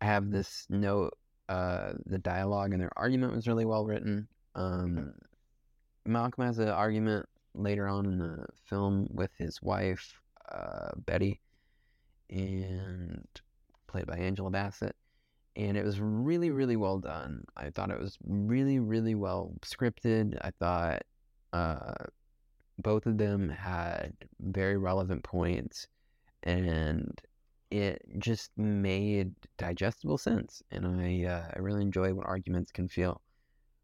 [0.00, 1.12] I have this note.
[1.48, 4.28] Uh, the dialogue and their argument was really well written.
[4.54, 5.14] Um,
[6.04, 10.20] Malcolm has an argument later on in the film with his wife,
[10.50, 11.40] uh, Betty,
[12.30, 13.26] and
[13.88, 14.94] played by Angela Bassett.
[15.56, 17.44] And it was really, really well done.
[17.56, 20.38] I thought it was really, really well scripted.
[20.40, 21.02] I thought
[21.52, 21.94] uh,
[22.78, 25.88] both of them had very relevant points,
[26.44, 27.20] and
[27.72, 30.62] it just made digestible sense.
[30.70, 33.20] And I, uh, I really enjoy when arguments can feel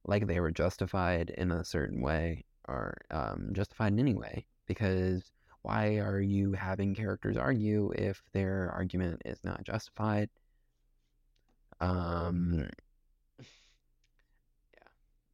[0.05, 5.33] like they were justified in a certain way or um, justified in any way because
[5.65, 10.29] why are you having characters argue if their argument is not justified?
[11.81, 12.69] Um,
[13.39, 13.45] yeah,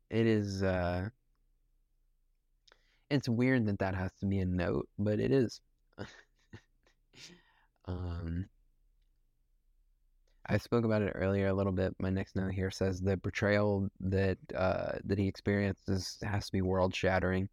[0.08, 0.62] it is.
[0.62, 1.08] Uh,
[3.10, 5.60] it's weird that that has to be a note, but it is.
[7.86, 8.46] um,
[10.46, 11.92] I spoke about it earlier a little bit.
[11.98, 16.62] My next note here says the betrayal that uh, that he experiences has to be
[16.62, 17.48] world shattering.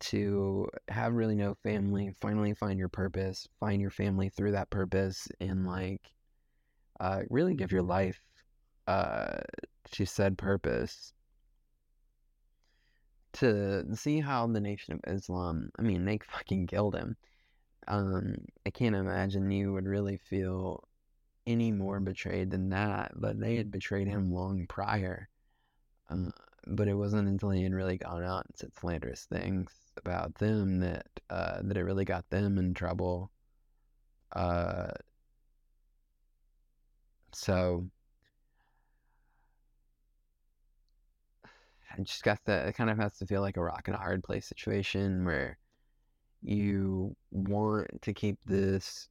[0.00, 5.28] To have really no family, finally find your purpose, find your family through that purpose,
[5.40, 6.00] and like
[7.00, 8.20] uh, really give your life
[8.86, 9.40] uh,
[9.92, 11.12] to said purpose.
[13.34, 17.16] To see how the Nation of Islam, I mean, they fucking killed him.
[17.88, 18.36] Um,
[18.66, 20.84] I can't imagine you would really feel
[21.46, 25.28] any more betrayed than that, but they had betrayed him long prior.
[26.08, 26.30] Uh,
[26.66, 30.80] but it wasn't until he had really gone out and said slanderous things about them
[30.80, 33.30] that uh, that it really got them in trouble.
[34.32, 34.90] Uh,
[37.32, 37.86] so
[41.96, 42.68] I just got that.
[42.68, 45.58] It kind of has to feel like a rock and a hard place situation where
[46.42, 49.08] you want to keep this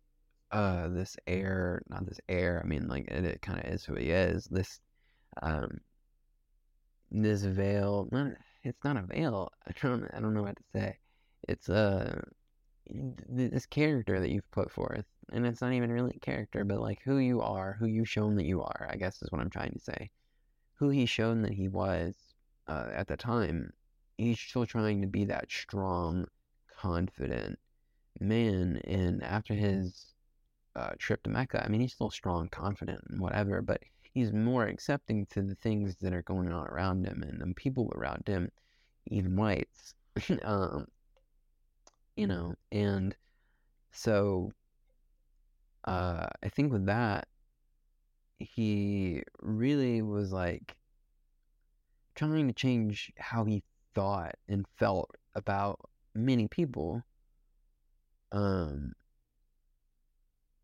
[0.52, 3.94] uh this air not this air i mean like it, it kind of is who
[3.96, 4.80] he is this
[5.44, 5.80] um
[7.12, 8.08] this veil
[8.64, 10.98] it's not a veil i don't i don't know what to say.
[11.48, 12.22] It's uh
[13.30, 17.00] this character that you've put forth and it's not even really a character but like
[17.04, 19.72] who you are who you've shown that you are i guess is what i'm trying
[19.72, 20.10] to say.
[20.76, 22.16] Who he's shown that he was
[22.68, 23.72] uh, at the time
[24.18, 26.26] he's still trying to be that strong
[26.80, 27.60] confident
[28.20, 30.14] man and after his
[30.76, 33.82] uh, trip to Mecca, I mean, he's still strong, confident, and whatever, but
[34.14, 37.92] he's more accepting to the things that are going on around him and the people
[37.96, 38.50] around him,
[39.08, 39.94] even whites.
[40.44, 40.88] um,
[42.16, 43.16] you know, and
[43.92, 44.52] so
[45.86, 47.28] uh, I think with that,
[48.40, 50.76] he really was like
[52.16, 53.64] trying to change how he
[53.96, 55.80] thought and felt about
[56.14, 57.04] many people.
[58.32, 58.94] Um,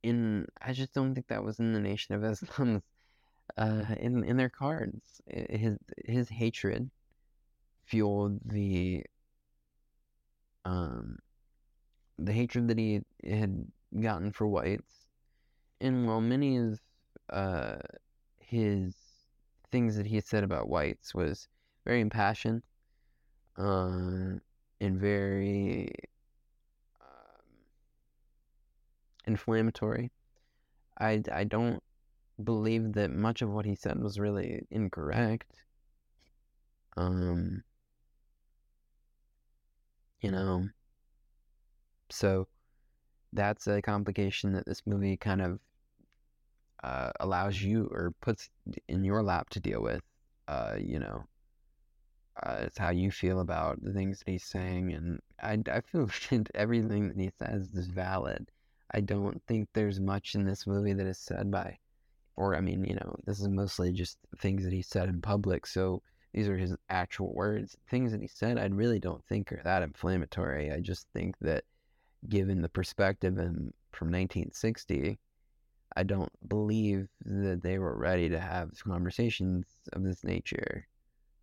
[0.03, 2.83] in I just don't think that was in the Nation of Islam's
[3.57, 5.21] uh, in in their cards.
[5.27, 6.89] His his hatred
[7.85, 9.03] fueled the
[10.65, 11.19] um
[12.17, 13.65] the hatred that he had
[13.99, 15.07] gotten for whites,
[15.81, 16.79] and while many of
[17.29, 17.77] uh,
[18.39, 18.95] his
[19.71, 21.47] things that he said about whites was
[21.85, 22.63] very impassioned
[23.57, 24.37] uh,
[24.79, 25.89] and very
[29.25, 30.11] inflammatory.
[30.99, 31.81] I, I don't
[32.43, 35.51] believe that much of what he said was really incorrect.
[36.97, 37.63] Um,
[40.21, 40.67] you know,
[42.09, 42.47] so
[43.33, 45.59] that's a complication that this movie kind of
[46.83, 48.49] uh, allows you or puts
[48.88, 50.01] in your lap to deal with.
[50.47, 51.23] Uh, you know,
[52.43, 56.09] uh, it's how you feel about the things that he's saying, and I, I feel
[56.55, 58.49] everything that he says is valid.
[58.91, 61.77] I don't think there's much in this movie that is said by,
[62.36, 65.65] or I mean, you know, this is mostly just things that he said in public.
[65.65, 66.01] So
[66.33, 67.77] these are his actual words.
[67.89, 70.71] Things that he said, I really don't think are that inflammatory.
[70.71, 71.63] I just think that
[72.27, 75.17] given the perspective and from 1960,
[75.95, 80.88] I don't believe that they were ready to have conversations of this nature.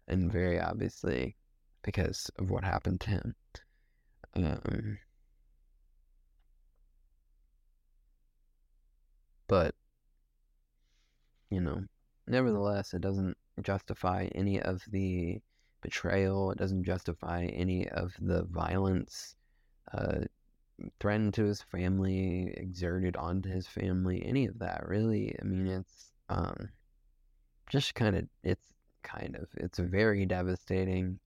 [0.09, 1.37] And very obviously
[1.83, 3.35] because of what happened to him.
[4.35, 4.99] Um,
[9.53, 9.75] But,
[11.53, 11.83] you know,
[12.27, 15.39] nevertheless, it doesn't justify any of the
[15.83, 16.51] betrayal.
[16.51, 19.37] It doesn't justify any of the violence.
[19.93, 20.21] Uh,
[20.99, 25.37] threatened to his family, exerted onto his family, any of that really.
[25.41, 26.71] I mean, it's um,
[27.69, 28.73] just kind of, it's
[29.03, 31.19] kind of, it's very devastating.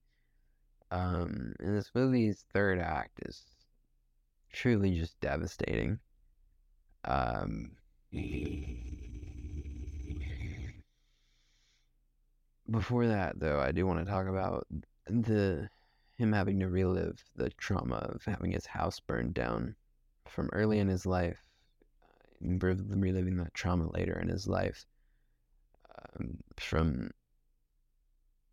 [0.91, 3.43] Um, and this movie's third act is
[4.51, 5.99] truly just devastating.
[7.05, 7.71] Um,
[12.69, 14.67] before that, though, I do want to talk about
[15.07, 15.69] the
[16.17, 19.75] him having to relive the trauma of having his house burned down
[20.27, 21.39] from early in his life,
[22.41, 24.85] reliving that trauma later in his life,
[26.19, 27.11] um, from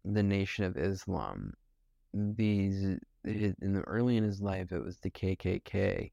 [0.04, 1.54] the Nation of Islam.
[2.12, 6.12] These in the early in his life, it was the KKK,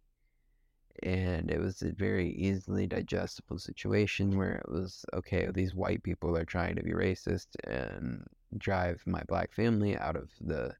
[1.03, 5.49] and it was a very easily digestible situation where it was okay.
[5.53, 8.25] These white people are trying to be racist and
[8.57, 10.75] drive my black family out of the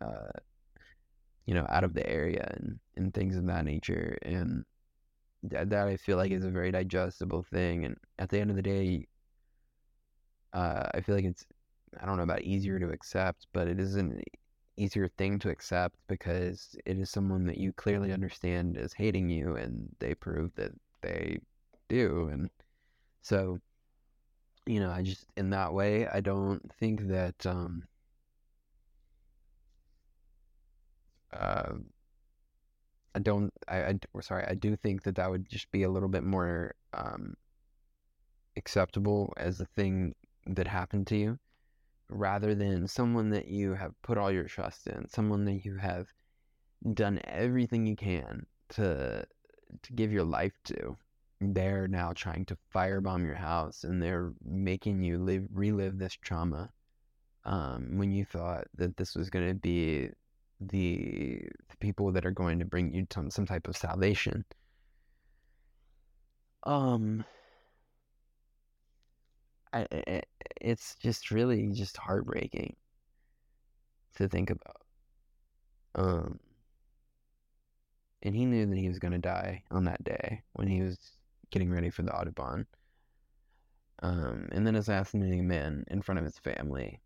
[0.00, 0.30] uh,
[1.46, 4.18] you know, out of the area and, and things of that nature.
[4.22, 4.64] And
[5.44, 7.84] that, that I feel like is a very digestible thing.
[7.84, 9.06] And at the end of the day,
[10.52, 11.46] uh, I feel like it's,
[12.00, 14.20] I don't know about easier to accept, but it is an
[14.76, 19.56] easier thing to accept because it is someone that you clearly understand is hating you
[19.56, 20.72] and they prove that
[21.02, 21.38] they
[21.88, 22.28] do.
[22.32, 22.50] And
[23.22, 23.58] so,
[24.66, 27.84] you know, I just, in that way, I don't think that, um,
[31.32, 31.74] uh,
[33.14, 33.50] I don't.
[33.66, 34.44] I, I sorry.
[34.46, 37.34] I do think that that would just be a little bit more um,
[38.56, 40.14] acceptable as a thing
[40.46, 41.38] that happened to you,
[42.08, 46.06] rather than someone that you have put all your trust in, someone that you have
[46.94, 49.26] done everything you can to
[49.82, 50.96] to give your life to.
[51.40, 56.70] They're now trying to firebomb your house, and they're making you live relive this trauma.
[57.44, 60.10] Um, when you thought that this was going to be
[60.60, 64.44] the, the people that are going to bring you some some type of salvation.
[66.64, 67.24] Um,
[70.60, 72.76] It's just really just heartbreaking
[74.16, 74.82] to think about.
[75.94, 76.40] Um,
[78.22, 80.98] and he knew that he was going to die on that day when he was
[81.50, 82.66] getting ready for the Audubon.
[84.02, 87.00] Um, and then assassinating a man in front of his family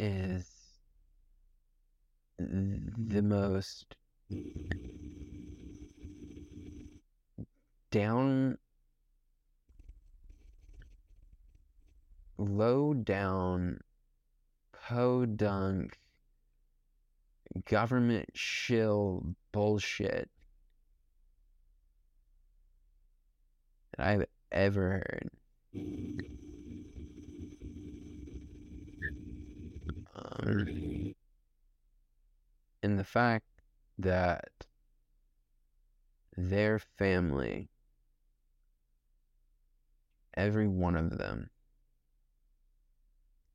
[0.00, 0.50] is
[2.38, 3.94] the most
[7.90, 8.58] down
[12.42, 13.80] low down
[14.72, 15.98] podunk
[17.66, 20.30] government shill bullshit
[23.96, 25.30] that I've ever heard.
[30.14, 30.68] Um,
[32.82, 33.46] in the fact
[33.98, 34.66] that
[36.36, 37.68] their family,
[40.34, 41.50] every one of them,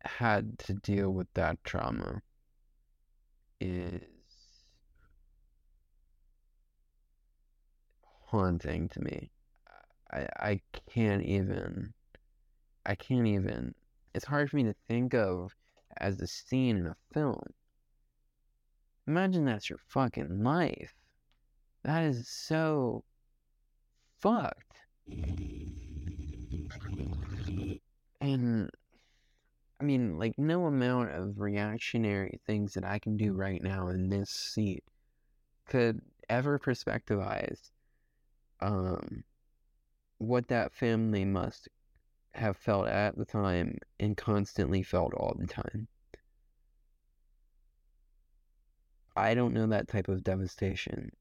[0.08, 2.22] had to deal with that trauma
[3.60, 4.02] is
[8.26, 9.32] haunting to me.
[10.12, 11.94] I I can't even
[12.86, 13.76] I can't even
[14.14, 15.56] it's hard for me to think of
[15.98, 17.54] as a scene in a film
[19.08, 20.94] Imagine that's your fucking life.
[21.84, 23.06] That is so
[24.20, 24.76] fucked.
[28.20, 28.70] And
[29.80, 34.10] I mean, like, no amount of reactionary things that I can do right now in
[34.10, 34.84] this seat
[35.68, 37.70] could ever perspectivize
[38.60, 39.24] um,
[40.18, 41.70] what that family must
[42.32, 45.88] have felt at the time and constantly felt all the time.
[49.16, 51.12] I don't know that type of devastation.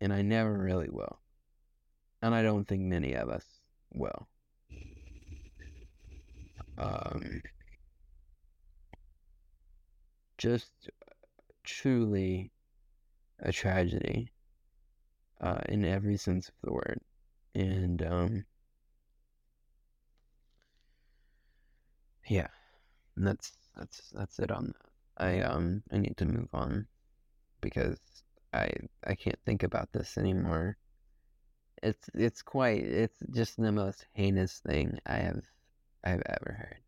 [0.00, 1.20] And I never really will.
[2.22, 3.44] And I don't think many of us
[3.92, 4.28] will.
[6.78, 7.42] Um,
[10.38, 10.90] just
[11.64, 12.50] truly
[13.40, 14.32] a tragedy
[15.40, 17.00] uh, in every sense of the word.
[17.54, 18.44] And um,
[22.28, 22.48] yeah,
[23.16, 25.24] and that's that's that's it on that.
[25.24, 26.86] I um I need to move on
[27.60, 28.00] because
[28.52, 28.70] I
[29.06, 30.76] I can't think about this anymore.
[31.84, 35.44] It's it's quite it's just the most heinous thing I have
[36.04, 36.78] I've ever heard.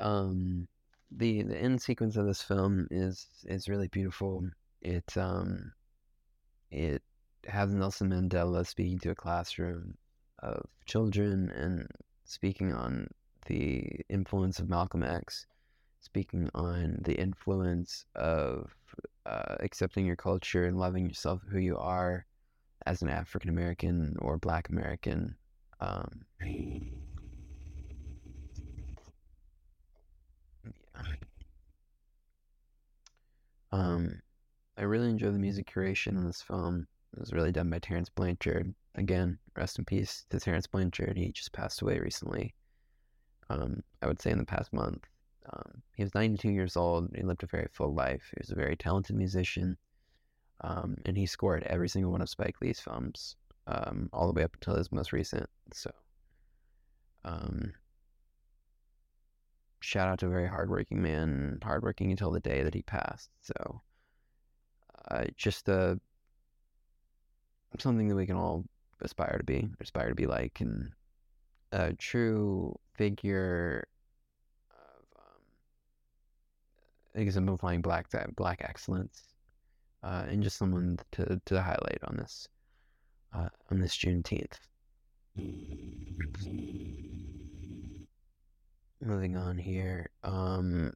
[0.00, 0.68] Um
[1.10, 4.44] the the end sequence of this film is is really beautiful.
[4.82, 5.72] It um
[6.70, 7.02] it
[7.46, 9.96] has Nelson Mandela speaking to a classroom
[10.40, 11.86] of children and
[12.24, 13.08] speaking on
[13.46, 15.46] the influence of Malcolm X
[16.00, 18.74] speaking on the influence of
[19.26, 22.26] uh, accepting your culture and loving yourself, who you are
[22.86, 25.36] as an African American or Black American.
[25.80, 26.80] Um, yeah.
[33.72, 34.20] Um,
[34.76, 36.86] I really enjoy the music curation in this film.
[37.12, 38.74] It was really done by Terence Blanchard.
[38.94, 41.16] Again, rest in peace to Terence Blanchard.
[41.16, 42.54] He just passed away recently.
[43.48, 45.04] Um, I would say in the past month.
[45.52, 47.10] Um, he was 92 years old.
[47.14, 48.22] He lived a very full life.
[48.30, 49.76] He was a very talented musician.
[50.60, 54.42] Um, and he scored every single one of Spike Lee's films, um, all the way
[54.42, 55.48] up until his most recent.
[55.72, 55.90] So,
[57.24, 57.72] um,
[59.80, 63.30] shout out to a very hardworking man, hardworking until the day that he passed.
[63.42, 63.82] So,
[65.10, 65.96] uh, just uh,
[67.78, 68.64] something that we can all
[69.00, 70.90] aspire to be, aspire to be like, and
[71.72, 73.86] a true figure
[74.70, 75.42] of um,
[77.14, 79.22] exemplifying black black excellence,
[80.02, 82.48] uh, and just someone to to highlight on this
[83.32, 84.58] uh, on this Juneteenth.
[89.02, 90.10] Moving on here.
[90.22, 90.92] Um,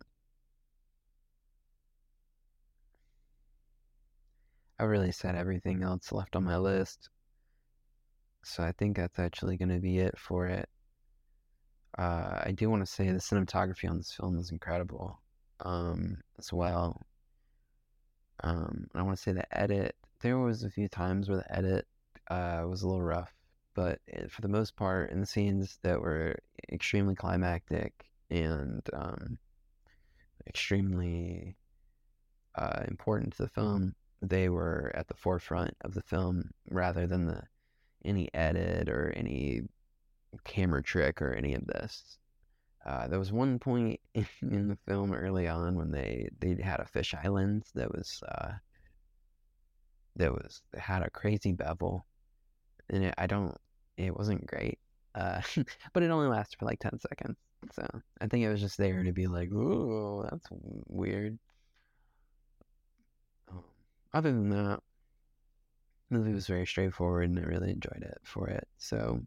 [4.79, 7.09] I really said everything else left on my list.
[8.45, 10.69] So I think that's actually going to be it for it.
[11.97, 15.21] Uh, I do want to say the cinematography on this film is incredible
[15.61, 17.01] um, as well.
[18.43, 19.95] Um, I want to say the edit.
[20.21, 21.87] There was a few times where the edit
[22.29, 23.33] uh, was a little rough,
[23.75, 26.37] but for the most part, in the scenes that were
[26.73, 27.93] extremely climactic
[28.31, 29.39] and um,
[30.47, 31.57] extremely
[32.55, 37.27] uh, important to the film, they were at the forefront of the film rather than
[37.27, 37.43] the
[38.05, 39.63] any edit or any
[40.45, 42.19] camera trick or any of this.
[42.85, 46.85] Uh, there was one point in the film early on when they they had a
[46.85, 48.53] fisheye lens that was uh,
[50.17, 52.05] that was had a crazy bevel,
[52.91, 53.57] and it, I don't
[53.97, 54.79] it wasn't great,
[55.15, 55.41] uh,
[55.93, 57.37] but it only lasted for like ten seconds.
[57.73, 57.87] So
[58.21, 60.47] I think it was just there to be like, ooh, that's
[60.87, 61.39] weird.
[63.51, 63.65] Um,
[64.13, 64.81] other than that,
[66.11, 68.67] the movie was very straightforward, and I really enjoyed it for it.
[68.79, 69.21] So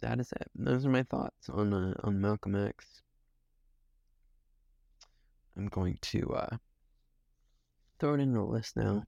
[0.00, 0.50] that is it.
[0.54, 3.02] Those are my thoughts on uh, on Malcolm X.
[5.56, 6.56] I'm going to uh,
[7.98, 9.04] throw it in the list now,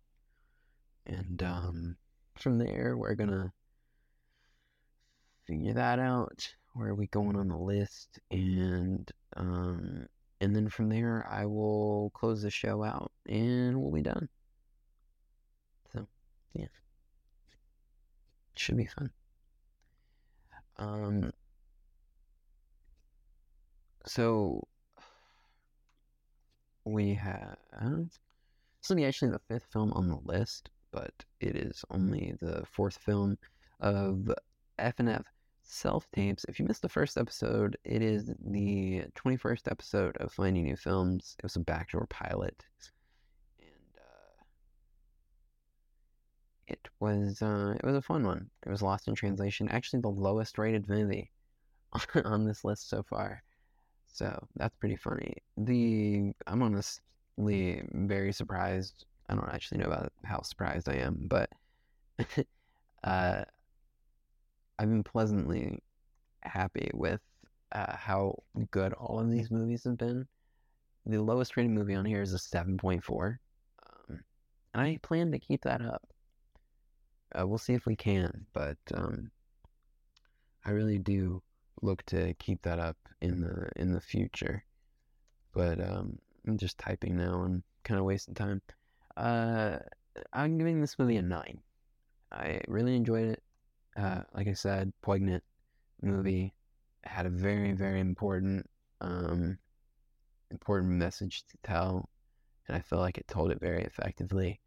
[1.06, 1.96] and um,
[2.40, 3.52] from there we're gonna
[5.46, 6.54] figure that out.
[6.74, 8.20] Where are we going on the list?
[8.30, 10.06] And um,
[10.40, 14.28] and then from there I will close the show out, and we'll be done.
[15.92, 16.06] So
[16.52, 16.66] yeah,
[18.54, 19.10] should be fun.
[20.76, 21.32] Um,
[24.06, 24.68] so
[26.84, 27.56] we have
[28.80, 32.64] this will be actually the fifth film on the list, but it is only the
[32.72, 33.38] fourth film
[33.78, 34.34] of
[34.80, 35.22] FNF
[35.62, 36.44] self tapes.
[36.48, 40.76] If you missed the first episode, it is the twenty first episode of Finding New
[40.76, 41.36] Films.
[41.38, 42.64] It was a backdoor pilot,
[43.60, 44.42] and uh,
[46.66, 48.50] it was uh, it was a fun one.
[48.66, 51.30] It was Lost in Translation, actually the lowest rated movie
[52.24, 53.40] on this list so far.
[54.08, 55.34] So that's pretty funny.
[55.56, 59.04] The I'm honestly very surprised.
[59.28, 61.50] I don't actually know about how surprised I am, but
[63.04, 63.44] uh,
[64.78, 65.82] I've been pleasantly
[66.42, 67.20] happy with
[67.72, 70.26] uh, how good all of these movies have been.
[71.04, 73.36] The lowest rated movie on here is a 7.4.
[74.08, 74.20] Um,
[74.74, 76.06] and I plan to keep that up.
[77.38, 79.30] Uh, we'll see if we can, but um,
[80.64, 81.42] I really do
[81.82, 84.64] look to keep that up in the in the future.
[85.52, 88.62] But um, I'm just typing now and kind of wasting time.
[89.18, 89.78] Uh,
[90.32, 91.60] I'm giving this movie a nine.
[92.30, 93.42] I really enjoyed it.
[93.96, 95.42] Uh, like I said, poignant
[96.02, 96.54] movie
[97.02, 98.68] had a very very important
[99.00, 99.58] um,
[100.50, 102.08] important message to tell,
[102.68, 104.60] and I feel like it told it very effectively.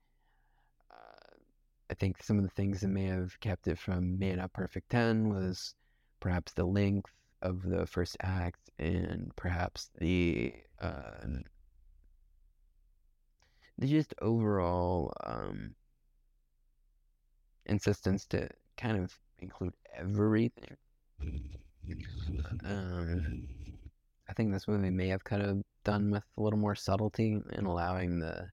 [1.91, 4.89] I think some of the things that may have kept it from being a perfect
[4.91, 5.76] 10 was
[6.22, 11.26] perhaps the length of the first act and perhaps the uh,
[13.89, 15.75] just overall um,
[17.65, 20.77] insistence to kind of include everything.
[22.63, 23.25] Um,
[24.29, 27.65] I think this movie may have kind of done with a little more subtlety in
[27.65, 28.49] allowing the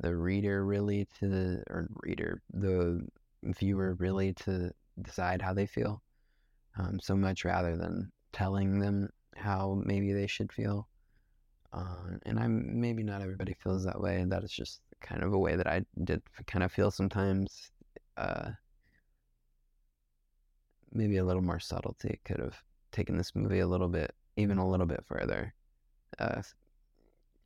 [0.00, 3.06] the reader really to or reader the
[3.44, 4.70] viewer really to
[5.02, 6.02] decide how they feel
[6.78, 10.88] um, so much rather than telling them how maybe they should feel.
[11.74, 15.32] Uh, and I'm maybe not everybody feels that way, and that is just kind of
[15.32, 17.72] a way that I did kind of feel sometimes.
[18.16, 18.50] Uh,
[20.92, 22.62] maybe a little more subtlety could have
[22.92, 25.52] taken this movie a little bit, even a little bit further.
[26.20, 26.42] Uh,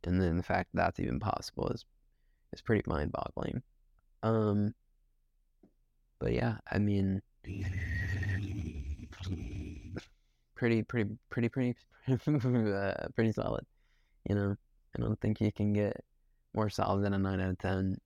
[0.03, 1.83] and then the fact that that's even possible is
[2.53, 3.63] is pretty mind boggling.
[4.21, 4.75] Um,
[6.19, 7.23] but yeah, I mean,
[10.55, 11.75] pretty, pretty, pretty, pretty,
[12.27, 13.65] uh, pretty solid.
[14.29, 14.55] You know,
[14.95, 15.97] I don't think you can get
[16.53, 17.97] more solid than a nine out of ten.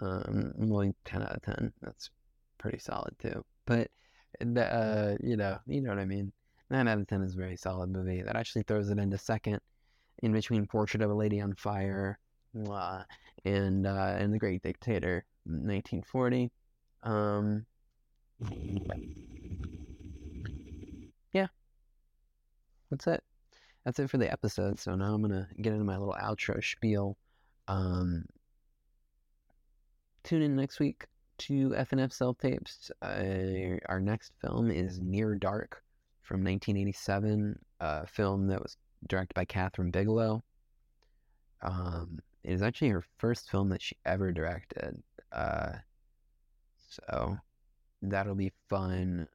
[0.00, 1.72] Um, well, ten out of ten.
[1.82, 2.10] That's
[2.58, 3.44] pretty solid too.
[3.66, 3.90] But
[4.40, 6.32] uh, you know, you know what I mean.
[6.70, 8.22] Nine out of ten is a very solid movie.
[8.22, 9.60] That actually throws it into second,
[10.22, 12.18] in between Portrait of a Lady on Fire,
[12.68, 13.02] uh,
[13.44, 16.50] and uh, and The Great Dictator, 1940.
[17.02, 17.66] Um,
[21.32, 21.48] yeah,
[22.90, 23.22] that's it.
[23.86, 24.80] That's it for the episode.
[24.80, 27.16] So now I'm gonna get into my little outro spiel.
[27.68, 28.24] Um,
[30.24, 31.06] tune in next week
[31.38, 32.90] to FNF Self Tapes.
[33.00, 35.84] Uh, our next film is Near Dark
[36.22, 38.76] from 1987, a film that was
[39.06, 40.42] directed by Kathryn Bigelow.
[41.62, 45.00] Um, it is actually her first film that she ever directed.
[45.30, 45.74] Uh,
[46.88, 47.36] so
[48.02, 49.28] that'll be fun.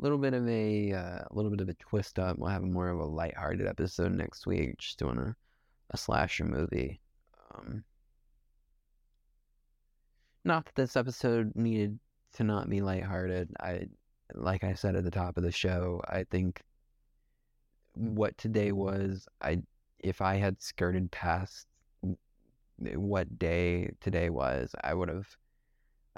[0.00, 2.38] Little bit of a uh, little bit of a twist up.
[2.38, 5.34] We'll have more of a lighthearted episode next week, just doing a,
[5.90, 7.00] a slasher movie.
[7.52, 7.82] Um,
[10.44, 11.98] not that this episode needed
[12.34, 13.50] to not be lighthearted.
[13.60, 13.88] I,
[14.34, 16.62] like I said at the top of the show, I think
[17.94, 19.62] what today was, I
[19.98, 21.66] if I had skirted past
[22.78, 25.26] what day today was, I would have,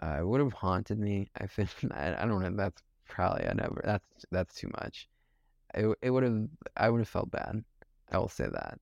[0.02, 1.30] uh, would have haunted me.
[1.40, 2.50] I feel, I, I don't know.
[2.56, 3.80] That's probably I never.
[3.84, 5.08] That's that's too much.
[5.74, 6.48] It it would have.
[6.76, 7.64] I would have felt bad.
[8.10, 8.78] I will say that.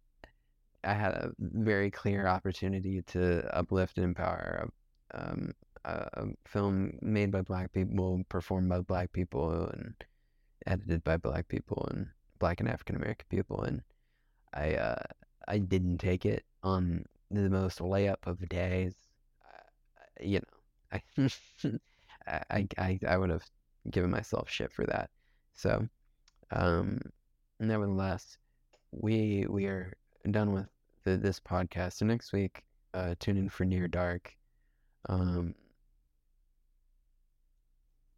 [0.84, 4.70] I had a very clear opportunity to uplift and empower
[5.12, 5.52] um,
[5.84, 9.94] a film made by black people, performed by black people, and
[10.66, 12.08] edited by black people and
[12.38, 13.82] black and African American people, and
[14.54, 15.02] I uh,
[15.48, 18.94] I didn't take it on the most layup of days.
[19.44, 21.80] Uh, you know, I
[22.50, 23.44] I I, I would have
[23.90, 25.10] given myself shit for that.
[25.54, 25.86] So,
[26.50, 27.00] um,
[27.60, 28.38] nevertheless,
[28.92, 29.92] we we are
[30.30, 30.66] done with
[31.04, 31.94] the, this podcast.
[31.94, 32.64] So next week,
[32.94, 34.34] uh, tune in for Near Dark
[35.08, 35.54] um,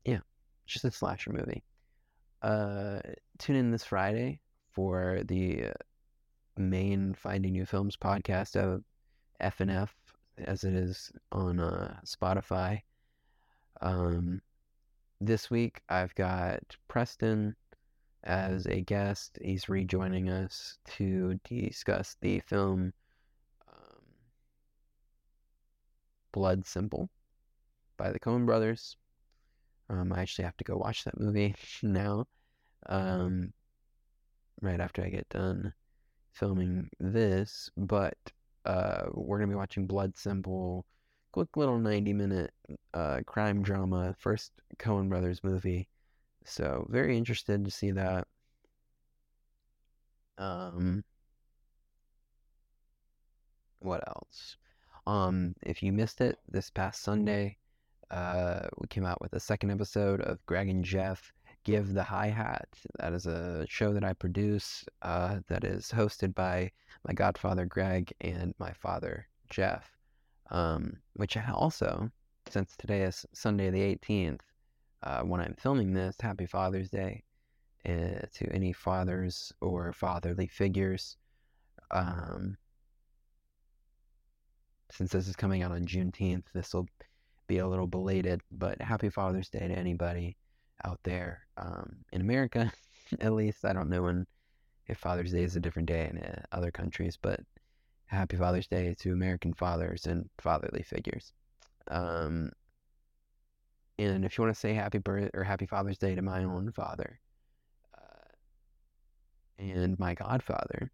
[0.05, 0.21] yeah,
[0.67, 1.63] just a slasher movie.
[2.43, 3.01] Uh,
[3.39, 4.41] tune in this Friday
[4.73, 5.67] for the
[6.57, 8.83] main Finding New Films podcast of
[9.41, 9.91] FNF,
[10.39, 12.81] as it is on uh, Spotify.
[13.83, 14.41] Um,
[15.21, 17.55] this week I've got Preston
[18.25, 19.39] as a guest.
[19.43, 22.93] He's rejoining us to discuss the film
[26.33, 27.09] Blood Simple
[27.97, 28.97] by the Coen brothers.
[29.89, 32.27] Um, I actually have to go watch that movie now.
[32.87, 33.53] Um,
[34.63, 35.73] right after I get done
[36.33, 38.17] filming this, but
[38.65, 40.87] uh, we're gonna be watching Blood Simple,
[41.33, 42.53] quick little ninety minute
[42.95, 45.89] uh, crime drama, first Coen brothers movie.
[46.45, 48.27] So very interested to see that.
[50.39, 51.05] Um,
[53.81, 54.57] what else?
[55.07, 57.57] Um, if you missed it this past Sunday,
[58.11, 61.33] uh, we came out with a second episode of Greg and Jeff
[61.65, 62.69] Give the Hi Hat.
[62.99, 66.71] That is a show that I produce uh, that is hosted by
[67.07, 70.00] my godfather Greg and my father Jeff.
[70.51, 72.11] Um, which also,
[72.49, 74.41] since today is Sunday the 18th,
[75.03, 77.23] uh, when I'm filming this, Happy Father's Day
[77.87, 81.17] uh, to any fathers or fatherly figures.
[81.91, 82.57] Um,
[84.91, 86.89] since this is coming out on Juneteenth, this will
[87.47, 90.37] be a little belated, but happy Father's Day to anybody
[90.85, 92.73] out there um, in America,
[93.21, 93.65] at least.
[93.65, 94.27] I don't know when
[94.87, 97.41] if Father's Day is a different day in uh, other countries, but
[98.11, 101.33] happy Father's Day to American fathers and fatherly figures.
[101.89, 102.51] Um,
[103.99, 106.73] and if you want to say happy birth or happy Father's Day to my own
[106.73, 107.21] father
[107.97, 108.33] uh,
[109.59, 110.91] and my godfather,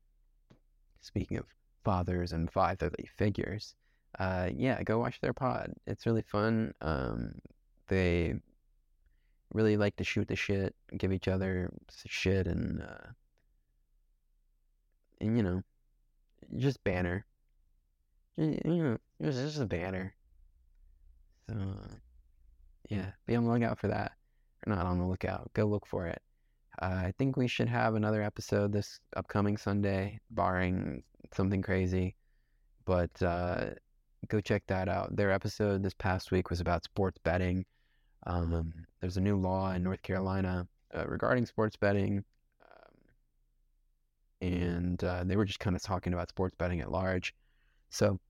[1.01, 1.47] speaking of
[1.85, 3.75] fathers and fatherly figures,
[4.19, 5.73] uh, yeah, go watch their pod.
[5.87, 6.75] It's really fun.
[6.83, 7.33] Um,
[7.89, 8.35] they
[9.55, 11.71] really like to shoot the shit, give each other
[12.07, 13.09] shit, and uh,
[15.21, 15.63] and you know,
[16.57, 17.25] just banner.
[18.37, 20.15] You know, it's just a banner.
[21.49, 21.57] So
[22.91, 24.13] yeah, be on the lookout for that.
[24.67, 25.51] Or not on the lookout.
[25.55, 26.21] Go look for it.
[26.81, 31.03] Uh, I think we should have another episode this upcoming Sunday, barring
[31.35, 32.17] something crazy.
[32.85, 33.71] But uh,
[34.29, 35.17] go check that out.
[35.17, 37.65] Their episode this past week was about sports betting.
[38.27, 42.25] Um, there's a new law in North Carolina uh, regarding sports betting.
[44.41, 47.35] And uh, they were just kind of talking about sports betting at large.
[47.91, 48.21] So,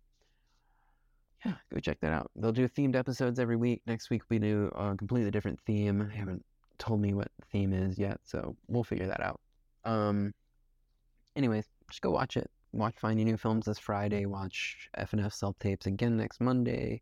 [1.44, 2.30] yeah, go check that out.
[2.36, 3.82] They'll do themed episodes every week.
[3.86, 6.08] Next week we do a completely different theme.
[6.12, 6.44] I haven't
[6.78, 9.40] told me what the theme is yet, so we'll figure that out.
[9.84, 10.32] Um,
[11.34, 12.50] anyways, just go watch it.
[12.72, 14.26] Watch Finding New Films this Friday.
[14.26, 17.00] Watch FNF self tapes again next Monday.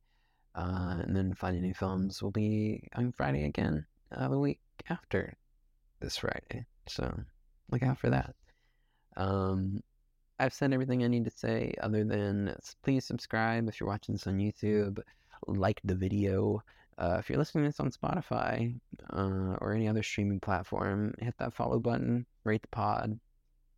[0.55, 5.35] Uh, and then Finding New Films will be on Friday again, uh, the week after
[6.01, 6.65] this Friday.
[6.87, 7.13] So
[7.73, 8.37] look out for that.
[9.17, 9.83] Um,
[10.39, 14.27] I've said everything I need to say other than please subscribe if you're watching this
[14.27, 14.99] on YouTube,
[15.47, 16.62] like the video.
[16.99, 18.79] Uh, if you're listening to this on Spotify
[19.12, 23.19] uh, or any other streaming platform, hit that follow button, rate the pod.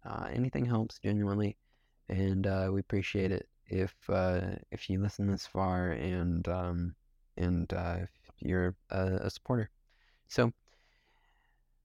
[0.04, 1.56] Uh, anything helps genuinely,
[2.08, 6.94] and uh, we appreciate it if uh, if you listen this far and um,
[7.36, 9.70] and uh, if you're a, a supporter.
[10.28, 10.52] So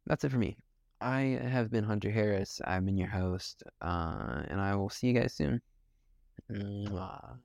[0.06, 0.58] that's it for me.
[1.02, 2.62] I have been Hunter Harris.
[2.66, 5.62] I've been your host, uh, and I will see you guys soon.
[6.52, 7.40] Mwah.